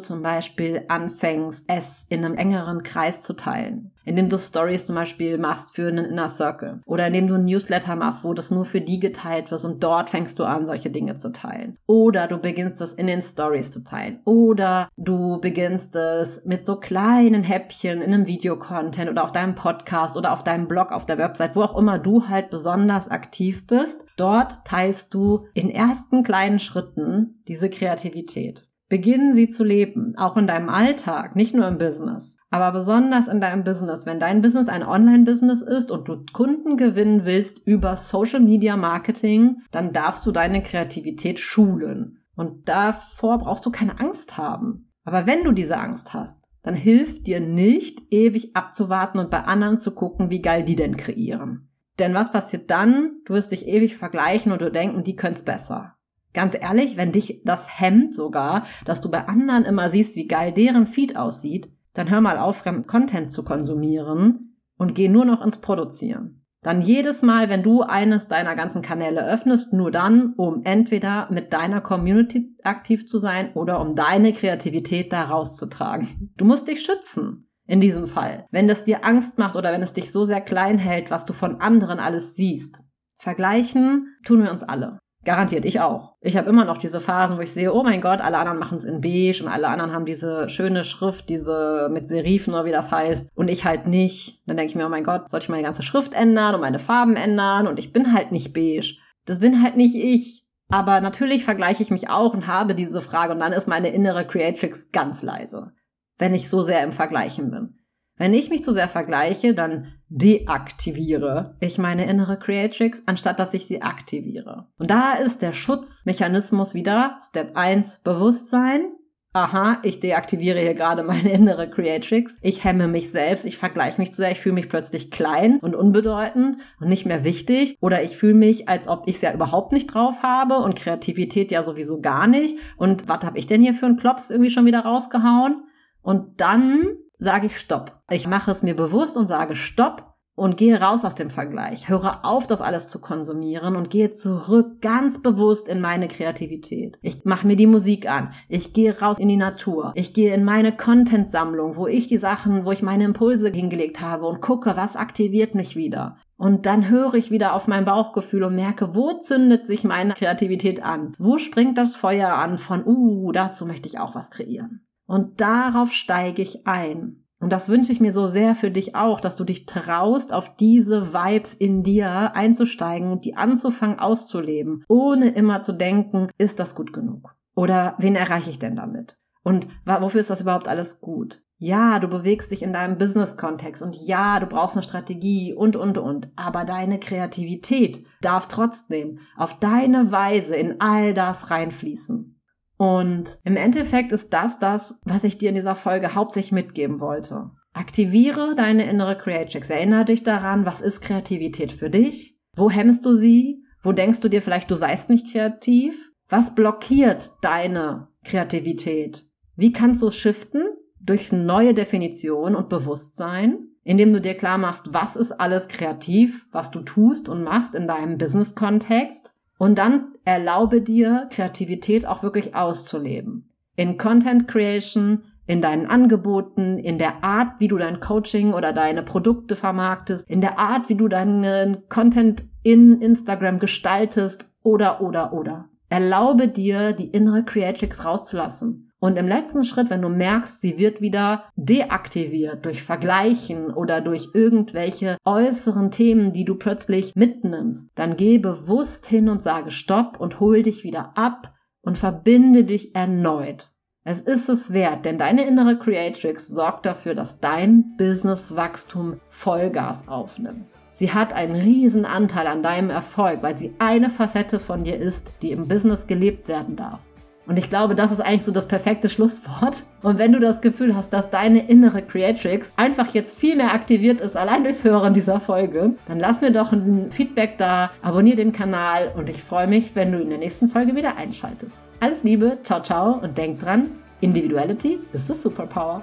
zum 0.00 0.22
Beispiel 0.22 0.84
anfängst, 0.88 1.64
es 1.68 2.06
in 2.08 2.24
einem 2.24 2.36
engeren 2.36 2.82
Kreis 2.82 3.22
zu 3.22 3.34
teilen 3.34 3.92
indem 4.10 4.28
du 4.28 4.38
Stories 4.38 4.86
zum 4.86 4.96
Beispiel 4.96 5.38
machst 5.38 5.74
für 5.74 5.88
einen 5.88 6.04
Inner 6.04 6.28
Circle 6.28 6.80
oder 6.84 7.06
indem 7.06 7.28
du 7.28 7.36
ein 7.36 7.44
Newsletter 7.44 7.94
machst, 7.94 8.24
wo 8.24 8.34
das 8.34 8.50
nur 8.50 8.64
für 8.64 8.80
die 8.80 8.98
geteilt 8.98 9.50
wird 9.50 9.64
und 9.64 9.82
dort 9.82 10.10
fängst 10.10 10.38
du 10.38 10.44
an, 10.44 10.66
solche 10.66 10.90
Dinge 10.90 11.16
zu 11.16 11.32
teilen. 11.32 11.76
Oder 11.86 12.26
du 12.26 12.38
beginnst 12.38 12.80
das 12.80 12.92
in 12.92 13.06
den 13.06 13.22
Stories 13.22 13.70
zu 13.70 13.84
teilen. 13.84 14.20
Oder 14.24 14.88
du 14.96 15.40
beginnst 15.40 15.94
es 15.94 16.42
mit 16.44 16.66
so 16.66 16.76
kleinen 16.76 17.44
Häppchen 17.44 18.02
in 18.02 18.12
einem 18.12 18.26
Videocontent 18.26 19.10
oder 19.10 19.22
auf 19.22 19.32
deinem 19.32 19.54
Podcast 19.54 20.16
oder 20.16 20.32
auf 20.32 20.42
deinem 20.42 20.66
Blog, 20.66 20.90
auf 20.90 21.06
der 21.06 21.18
Website, 21.18 21.54
wo 21.54 21.62
auch 21.62 21.78
immer 21.78 21.98
du 21.98 22.28
halt 22.28 22.50
besonders 22.50 23.08
aktiv 23.08 23.66
bist. 23.66 24.04
Dort 24.16 24.64
teilst 24.64 25.14
du 25.14 25.46
in 25.54 25.70
ersten 25.70 26.24
kleinen 26.24 26.58
Schritten 26.58 27.42
diese 27.46 27.70
Kreativität. 27.70 28.69
Beginnen 28.90 29.36
sie 29.36 29.50
zu 29.50 29.62
leben, 29.62 30.14
auch 30.16 30.36
in 30.36 30.48
deinem 30.48 30.68
Alltag, 30.68 31.36
nicht 31.36 31.54
nur 31.54 31.68
im 31.68 31.78
Business, 31.78 32.36
aber 32.50 32.72
besonders 32.76 33.28
in 33.28 33.40
deinem 33.40 33.62
Business. 33.62 34.04
Wenn 34.04 34.18
dein 34.18 34.42
Business 34.42 34.68
ein 34.68 34.82
Online-Business 34.82 35.62
ist 35.62 35.92
und 35.92 36.08
du 36.08 36.24
Kunden 36.32 36.76
gewinnen 36.76 37.24
willst 37.24 37.60
über 37.60 37.96
Social 37.96 38.40
Media 38.40 38.76
Marketing, 38.76 39.58
dann 39.70 39.92
darfst 39.92 40.26
du 40.26 40.32
deine 40.32 40.60
Kreativität 40.60 41.38
schulen. 41.38 42.18
Und 42.34 42.68
davor 42.68 43.38
brauchst 43.38 43.64
du 43.64 43.70
keine 43.70 44.00
Angst 44.00 44.36
haben. 44.36 44.90
Aber 45.04 45.24
wenn 45.24 45.44
du 45.44 45.52
diese 45.52 45.78
Angst 45.78 46.12
hast, 46.12 46.36
dann 46.64 46.74
hilft 46.74 47.28
dir 47.28 47.38
nicht, 47.38 48.00
ewig 48.10 48.56
abzuwarten 48.56 49.20
und 49.20 49.30
bei 49.30 49.44
anderen 49.44 49.78
zu 49.78 49.92
gucken, 49.92 50.30
wie 50.30 50.42
geil 50.42 50.64
die 50.64 50.76
denn 50.76 50.96
kreieren. 50.96 51.70
Denn 52.00 52.12
was 52.12 52.32
passiert 52.32 52.68
dann? 52.72 53.20
Du 53.24 53.34
wirst 53.34 53.52
dich 53.52 53.68
ewig 53.68 53.96
vergleichen 53.96 54.50
und 54.50 54.60
du 54.60 54.70
denken, 54.72 55.04
die 55.04 55.14
können's 55.14 55.44
besser. 55.44 55.94
Ganz 56.32 56.56
ehrlich, 56.58 56.96
wenn 56.96 57.12
dich 57.12 57.42
das 57.44 57.80
hemmt 57.80 58.14
sogar, 58.14 58.64
dass 58.84 59.00
du 59.00 59.10
bei 59.10 59.26
anderen 59.26 59.64
immer 59.64 59.88
siehst, 59.88 60.16
wie 60.16 60.26
geil 60.26 60.52
deren 60.52 60.86
Feed 60.86 61.16
aussieht, 61.16 61.70
dann 61.94 62.10
hör 62.10 62.20
mal 62.20 62.38
auf, 62.38 62.64
Content 62.86 63.32
zu 63.32 63.42
konsumieren 63.42 64.56
und 64.76 64.94
geh 64.94 65.08
nur 65.08 65.24
noch 65.24 65.44
ins 65.44 65.60
Produzieren. 65.60 66.44
Dann 66.62 66.82
jedes 66.82 67.22
Mal, 67.22 67.48
wenn 67.48 67.62
du 67.62 67.82
eines 67.82 68.28
deiner 68.28 68.54
ganzen 68.54 68.82
Kanäle 68.82 69.26
öffnest, 69.26 69.72
nur 69.72 69.90
dann, 69.90 70.34
um 70.36 70.62
entweder 70.64 71.26
mit 71.30 71.54
deiner 71.54 71.80
Community 71.80 72.54
aktiv 72.62 73.06
zu 73.06 73.16
sein 73.18 73.52
oder 73.54 73.80
um 73.80 73.96
deine 73.96 74.32
Kreativität 74.32 75.10
da 75.12 75.24
rauszutragen. 75.24 76.32
Du 76.36 76.44
musst 76.44 76.68
dich 76.68 76.82
schützen. 76.82 77.46
In 77.66 77.80
diesem 77.80 78.08
Fall. 78.08 78.46
Wenn 78.50 78.66
das 78.66 78.82
dir 78.82 79.04
Angst 79.04 79.38
macht 79.38 79.54
oder 79.54 79.72
wenn 79.72 79.82
es 79.82 79.92
dich 79.92 80.10
so 80.10 80.24
sehr 80.24 80.40
klein 80.40 80.76
hält, 80.76 81.12
was 81.12 81.24
du 81.24 81.32
von 81.32 81.60
anderen 81.60 82.00
alles 82.00 82.34
siehst. 82.34 82.80
Vergleichen 83.16 84.08
tun 84.24 84.42
wir 84.42 84.50
uns 84.50 84.64
alle. 84.64 84.98
Garantiert, 85.22 85.66
ich 85.66 85.80
auch. 85.80 86.16
Ich 86.22 86.38
habe 86.38 86.48
immer 86.48 86.64
noch 86.64 86.78
diese 86.78 87.00
Phasen, 87.00 87.36
wo 87.36 87.42
ich 87.42 87.52
sehe, 87.52 87.74
oh 87.74 87.82
mein 87.82 88.00
Gott, 88.00 88.22
alle 88.22 88.38
anderen 88.38 88.58
machen 88.58 88.76
es 88.76 88.84
in 88.84 89.02
beige 89.02 89.42
und 89.42 89.50
alle 89.50 89.68
anderen 89.68 89.92
haben 89.92 90.06
diese 90.06 90.48
schöne 90.48 90.82
Schrift, 90.82 91.28
diese 91.28 91.90
mit 91.92 92.08
Serifen 92.08 92.54
oder 92.54 92.64
wie 92.64 92.70
das 92.70 92.90
heißt 92.90 93.28
und 93.34 93.48
ich 93.48 93.66
halt 93.66 93.86
nicht. 93.86 94.40
Dann 94.46 94.56
denke 94.56 94.70
ich 94.70 94.76
mir, 94.76 94.86
oh 94.86 94.90
mein 94.90 95.04
Gott, 95.04 95.28
sollte 95.28 95.44
ich 95.44 95.50
meine 95.50 95.62
ganze 95.62 95.82
Schrift 95.82 96.14
ändern 96.14 96.54
und 96.54 96.62
meine 96.62 96.78
Farben 96.78 97.16
ändern 97.16 97.66
und 97.66 97.78
ich 97.78 97.92
bin 97.92 98.14
halt 98.14 98.32
nicht 98.32 98.54
beige. 98.54 98.94
Das 99.26 99.40
bin 99.40 99.62
halt 99.62 99.76
nicht 99.76 99.94
ich. 99.94 100.46
Aber 100.70 101.00
natürlich 101.00 101.44
vergleiche 101.44 101.82
ich 101.82 101.90
mich 101.90 102.08
auch 102.08 102.32
und 102.32 102.46
habe 102.46 102.74
diese 102.74 103.02
Frage 103.02 103.34
und 103.34 103.40
dann 103.40 103.52
ist 103.52 103.68
meine 103.68 103.88
innere 103.88 104.24
Creatrix 104.26 104.90
ganz 104.90 105.20
leise, 105.22 105.72
wenn 106.16 106.34
ich 106.34 106.48
so 106.48 106.62
sehr 106.62 106.82
im 106.82 106.92
Vergleichen 106.92 107.50
bin. 107.50 107.79
Wenn 108.20 108.34
ich 108.34 108.50
mich 108.50 108.62
zu 108.62 108.74
sehr 108.74 108.90
vergleiche, 108.90 109.54
dann 109.54 109.94
deaktiviere 110.10 111.56
ich 111.58 111.78
meine 111.78 112.04
innere 112.04 112.38
Creatrix, 112.38 113.02
anstatt 113.06 113.38
dass 113.38 113.54
ich 113.54 113.66
sie 113.66 113.80
aktiviere. 113.80 114.66
Und 114.76 114.90
da 114.90 115.14
ist 115.14 115.40
der 115.40 115.54
Schutzmechanismus 115.54 116.74
wieder 116.74 117.16
Step 117.26 117.56
1 117.56 118.00
Bewusstsein. 118.04 118.92
Aha, 119.32 119.78
ich 119.84 120.00
deaktiviere 120.00 120.60
hier 120.60 120.74
gerade 120.74 121.02
meine 121.02 121.30
innere 121.32 121.70
Creatrix. 121.70 122.36
Ich 122.42 122.62
hemme 122.62 122.88
mich 122.88 123.10
selbst, 123.10 123.46
ich 123.46 123.56
vergleiche 123.56 123.98
mich 123.98 124.10
zu 124.10 124.16
sehr, 124.18 124.32
ich 124.32 124.40
fühle 124.40 124.56
mich 124.56 124.68
plötzlich 124.68 125.10
klein 125.10 125.58
und 125.62 125.74
unbedeutend 125.74 126.58
und 126.78 126.90
nicht 126.90 127.06
mehr 127.06 127.24
wichtig. 127.24 127.78
Oder 127.80 128.02
ich 128.02 128.18
fühle 128.18 128.34
mich, 128.34 128.68
als 128.68 128.86
ob 128.86 129.04
ich 129.06 129.14
es 129.14 129.22
ja 129.22 129.32
überhaupt 129.32 129.72
nicht 129.72 129.86
drauf 129.86 130.22
habe 130.22 130.56
und 130.58 130.76
Kreativität 130.76 131.50
ja 131.50 131.62
sowieso 131.62 132.02
gar 132.02 132.26
nicht. 132.26 132.58
Und 132.76 133.08
was 133.08 133.24
habe 133.24 133.38
ich 133.38 133.46
denn 133.46 133.62
hier 133.62 133.72
für 133.72 133.86
einen 133.86 133.96
Klops 133.96 134.28
irgendwie 134.28 134.50
schon 134.50 134.66
wieder 134.66 134.80
rausgehauen? 134.80 135.64
Und 136.02 136.38
dann 136.42 136.98
sage 137.20 137.46
ich 137.46 137.60
Stopp. 137.60 138.02
Ich 138.10 138.26
mache 138.26 138.50
es 138.50 138.62
mir 138.62 138.74
bewusst 138.74 139.16
und 139.16 139.28
sage 139.28 139.54
Stopp 139.54 140.10
und 140.34 140.56
gehe 140.56 140.80
raus 140.80 141.04
aus 141.04 141.14
dem 141.14 141.28
Vergleich. 141.28 141.90
Höre 141.90 142.24
auf, 142.24 142.46
das 142.46 142.62
alles 142.62 142.88
zu 142.88 142.98
konsumieren 142.98 143.76
und 143.76 143.90
gehe 143.90 144.10
zurück 144.10 144.80
ganz 144.80 145.20
bewusst 145.20 145.68
in 145.68 145.82
meine 145.82 146.08
Kreativität. 146.08 146.98
Ich 147.02 147.24
mache 147.24 147.46
mir 147.46 147.56
die 147.56 147.66
Musik 147.66 148.08
an. 148.08 148.32
Ich 148.48 148.72
gehe 148.72 148.98
raus 148.98 149.18
in 149.18 149.28
die 149.28 149.36
Natur. 149.36 149.92
Ich 149.96 150.14
gehe 150.14 150.32
in 150.32 150.44
meine 150.44 150.74
Content-Sammlung, 150.74 151.76
wo 151.76 151.86
ich 151.86 152.06
die 152.06 152.16
Sachen, 152.16 152.64
wo 152.64 152.72
ich 152.72 152.80
meine 152.80 153.04
Impulse 153.04 153.50
hingelegt 153.50 154.00
habe 154.00 154.26
und 154.26 154.40
gucke, 154.40 154.76
was 154.76 154.96
aktiviert 154.96 155.54
mich 155.54 155.76
wieder. 155.76 156.16
Und 156.38 156.64
dann 156.64 156.88
höre 156.88 157.12
ich 157.12 157.30
wieder 157.30 157.52
auf 157.52 157.68
mein 157.68 157.84
Bauchgefühl 157.84 158.44
und 158.44 158.54
merke, 158.54 158.94
wo 158.94 159.12
zündet 159.12 159.66
sich 159.66 159.84
meine 159.84 160.14
Kreativität 160.14 160.82
an? 160.82 161.14
Wo 161.18 161.36
springt 161.36 161.76
das 161.76 161.96
Feuer 161.96 162.32
an 162.32 162.56
von, 162.56 162.82
uh, 162.86 163.30
dazu 163.32 163.66
möchte 163.66 163.88
ich 163.88 163.98
auch 163.98 164.14
was 164.14 164.30
kreieren. 164.30 164.86
Und 165.10 165.40
darauf 165.40 165.92
steige 165.92 166.40
ich 166.40 166.68
ein. 166.68 167.24
Und 167.40 167.50
das 167.50 167.68
wünsche 167.68 167.90
ich 167.90 167.98
mir 167.98 168.12
so 168.12 168.28
sehr 168.28 168.54
für 168.54 168.70
dich 168.70 168.94
auch, 168.94 169.20
dass 169.20 169.34
du 169.34 169.42
dich 169.42 169.66
traust, 169.66 170.32
auf 170.32 170.54
diese 170.54 171.12
Vibes 171.12 171.52
in 171.52 171.82
dir 171.82 172.36
einzusteigen 172.36 173.10
und 173.10 173.24
die 173.24 173.34
anzufangen 173.34 173.98
auszuleben, 173.98 174.84
ohne 174.86 175.30
immer 175.30 175.62
zu 175.62 175.72
denken, 175.72 176.28
ist 176.38 176.60
das 176.60 176.76
gut 176.76 176.92
genug? 176.92 177.34
Oder 177.56 177.96
wen 177.98 178.14
erreiche 178.14 178.50
ich 178.50 178.60
denn 178.60 178.76
damit? 178.76 179.18
Und 179.42 179.66
wofür 179.84 180.20
ist 180.20 180.30
das 180.30 180.42
überhaupt 180.42 180.68
alles 180.68 181.00
gut? 181.00 181.42
Ja, 181.58 181.98
du 181.98 182.06
bewegst 182.06 182.52
dich 182.52 182.62
in 182.62 182.72
deinem 182.72 182.96
Business-Kontext 182.96 183.82
und 183.82 183.96
ja, 183.96 184.38
du 184.38 184.46
brauchst 184.46 184.76
eine 184.76 184.84
Strategie 184.84 185.52
und, 185.52 185.74
und, 185.74 185.98
und. 185.98 186.28
Aber 186.36 186.64
deine 186.64 187.00
Kreativität 187.00 188.06
darf 188.20 188.46
trotzdem 188.46 189.18
auf 189.36 189.58
deine 189.58 190.12
Weise 190.12 190.54
in 190.54 190.80
all 190.80 191.14
das 191.14 191.50
reinfließen. 191.50 192.39
Und 192.80 193.38
im 193.44 193.58
Endeffekt 193.58 194.10
ist 194.10 194.32
das 194.32 194.58
das, 194.58 194.98
was 195.04 195.24
ich 195.24 195.36
dir 195.36 195.50
in 195.50 195.54
dieser 195.54 195.74
Folge 195.74 196.14
hauptsächlich 196.14 196.52
mitgeben 196.52 196.98
wollte. 196.98 197.50
Aktiviere 197.74 198.54
deine 198.54 198.88
innere 198.88 199.18
Creatrix. 199.18 199.68
Erinnere 199.68 200.06
dich 200.06 200.22
daran, 200.22 200.64
was 200.64 200.80
ist 200.80 201.02
Kreativität 201.02 201.72
für 201.72 201.90
dich? 201.90 202.38
Wo 202.56 202.70
hemmst 202.70 203.04
du 203.04 203.12
sie? 203.12 203.62
Wo 203.82 203.92
denkst 203.92 204.20
du 204.20 204.30
dir 204.30 204.40
vielleicht, 204.40 204.70
du 204.70 204.76
seist 204.76 205.10
nicht 205.10 205.30
kreativ? 205.30 206.10
Was 206.30 206.54
blockiert 206.54 207.32
deine 207.42 208.08
Kreativität? 208.24 209.26
Wie 209.56 209.72
kannst 209.72 210.00
du 210.00 210.06
es 210.06 210.16
shiften? 210.16 210.62
Durch 211.00 211.32
neue 211.32 211.74
Definition 211.74 212.56
und 212.56 212.70
Bewusstsein, 212.70 213.58
indem 213.84 214.14
du 214.14 214.22
dir 214.22 214.38
klar 214.38 214.56
machst, 214.56 214.94
was 214.94 215.16
ist 215.16 215.32
alles 215.32 215.68
kreativ, 215.68 216.46
was 216.50 216.70
du 216.70 216.80
tust 216.80 217.28
und 217.28 217.44
machst 217.44 217.74
in 217.74 217.86
deinem 217.86 218.16
Business-Kontext 218.16 219.29
und 219.60 219.76
dann 219.76 220.14
erlaube 220.24 220.80
dir, 220.80 221.28
Kreativität 221.30 222.06
auch 222.06 222.22
wirklich 222.22 222.54
auszuleben. 222.54 223.50
In 223.76 223.98
Content 223.98 224.48
Creation, 224.48 225.24
in 225.46 225.60
deinen 225.60 225.84
Angeboten, 225.84 226.78
in 226.78 226.96
der 226.96 227.22
Art, 227.22 227.60
wie 227.60 227.68
du 227.68 227.76
dein 227.76 228.00
Coaching 228.00 228.54
oder 228.54 228.72
deine 228.72 229.02
Produkte 229.02 229.56
vermarktest, 229.56 230.26
in 230.30 230.40
der 230.40 230.58
Art, 230.58 230.88
wie 230.88 230.94
du 230.94 231.08
deinen 231.08 231.86
Content 231.90 232.44
in 232.62 233.02
Instagram 233.02 233.58
gestaltest 233.58 234.50
oder, 234.62 235.02
oder, 235.02 235.34
oder. 235.34 235.68
Erlaube 235.90 236.48
dir, 236.48 236.94
die 236.94 237.10
innere 237.10 237.44
Creatrix 237.44 238.02
rauszulassen. 238.06 238.89
Und 239.00 239.16
im 239.16 239.26
letzten 239.26 239.64
Schritt, 239.64 239.88
wenn 239.88 240.02
du 240.02 240.10
merkst, 240.10 240.60
sie 240.60 240.76
wird 240.76 241.00
wieder 241.00 241.44
deaktiviert 241.56 242.66
durch 242.66 242.82
Vergleichen 242.82 243.72
oder 243.72 244.02
durch 244.02 244.28
irgendwelche 244.34 245.16
äußeren 245.24 245.90
Themen, 245.90 246.34
die 246.34 246.44
du 246.44 246.54
plötzlich 246.54 247.16
mitnimmst, 247.16 247.88
dann 247.94 248.18
geh 248.18 248.36
bewusst 248.36 249.06
hin 249.06 249.30
und 249.30 249.42
sage 249.42 249.70
Stopp 249.70 250.20
und 250.20 250.38
hol 250.38 250.62
dich 250.62 250.84
wieder 250.84 251.16
ab 251.16 251.54
und 251.80 251.96
verbinde 251.96 252.64
dich 252.64 252.94
erneut. 252.94 253.70
Es 254.04 254.20
ist 254.20 254.50
es 254.50 254.72
wert, 254.72 255.06
denn 255.06 255.18
deine 255.18 255.46
innere 255.46 255.78
Creatrix 255.78 256.48
sorgt 256.48 256.84
dafür, 256.84 257.14
dass 257.14 257.40
dein 257.40 257.96
Businesswachstum 257.96 259.20
Vollgas 259.28 260.08
aufnimmt. 260.08 260.66
Sie 260.92 261.12
hat 261.12 261.32
einen 261.32 261.56
riesen 261.56 262.04
Anteil 262.04 262.46
an 262.46 262.62
deinem 262.62 262.90
Erfolg, 262.90 263.42
weil 263.42 263.56
sie 263.56 263.72
eine 263.78 264.10
Facette 264.10 264.60
von 264.60 264.84
dir 264.84 264.98
ist, 264.98 265.32
die 265.40 265.52
im 265.52 265.68
Business 265.68 266.06
gelebt 266.06 266.48
werden 266.48 266.76
darf. 266.76 267.00
Und 267.46 267.58
ich 267.58 267.68
glaube, 267.68 267.94
das 267.94 268.12
ist 268.12 268.20
eigentlich 268.20 268.44
so 268.44 268.52
das 268.52 268.68
perfekte 268.68 269.08
Schlusswort. 269.08 269.82
Und 270.02 270.18
wenn 270.18 270.32
du 270.32 270.38
das 270.38 270.60
Gefühl 270.60 270.94
hast, 270.94 271.12
dass 271.12 271.30
deine 271.30 271.68
innere 271.68 272.02
Creatrix 272.02 272.70
einfach 272.76 273.12
jetzt 273.12 273.38
viel 273.38 273.56
mehr 273.56 273.74
aktiviert 273.74 274.20
ist, 274.20 274.36
allein 274.36 274.62
durchs 274.62 274.84
Hören 274.84 275.14
dieser 275.14 275.40
Folge, 275.40 275.94
dann 276.06 276.20
lass 276.20 276.40
mir 276.40 276.52
doch 276.52 276.72
ein 276.72 277.10
Feedback 277.10 277.58
da, 277.58 277.90
abonniere 278.02 278.36
den 278.36 278.52
Kanal 278.52 279.10
und 279.16 279.28
ich 279.28 279.42
freue 279.42 279.66
mich, 279.66 279.96
wenn 279.96 280.12
du 280.12 280.20
in 280.20 280.28
der 280.28 280.38
nächsten 280.38 280.68
Folge 280.68 280.94
wieder 280.94 281.16
einschaltest. 281.16 281.76
Alles 281.98 282.22
Liebe, 282.22 282.58
ciao, 282.62 282.82
ciao 282.82 283.18
und 283.22 283.36
denk 283.36 283.60
dran, 283.60 283.86
Individuality 284.20 285.00
ist 285.12 285.26
the 285.26 285.34
Superpower. 285.34 286.02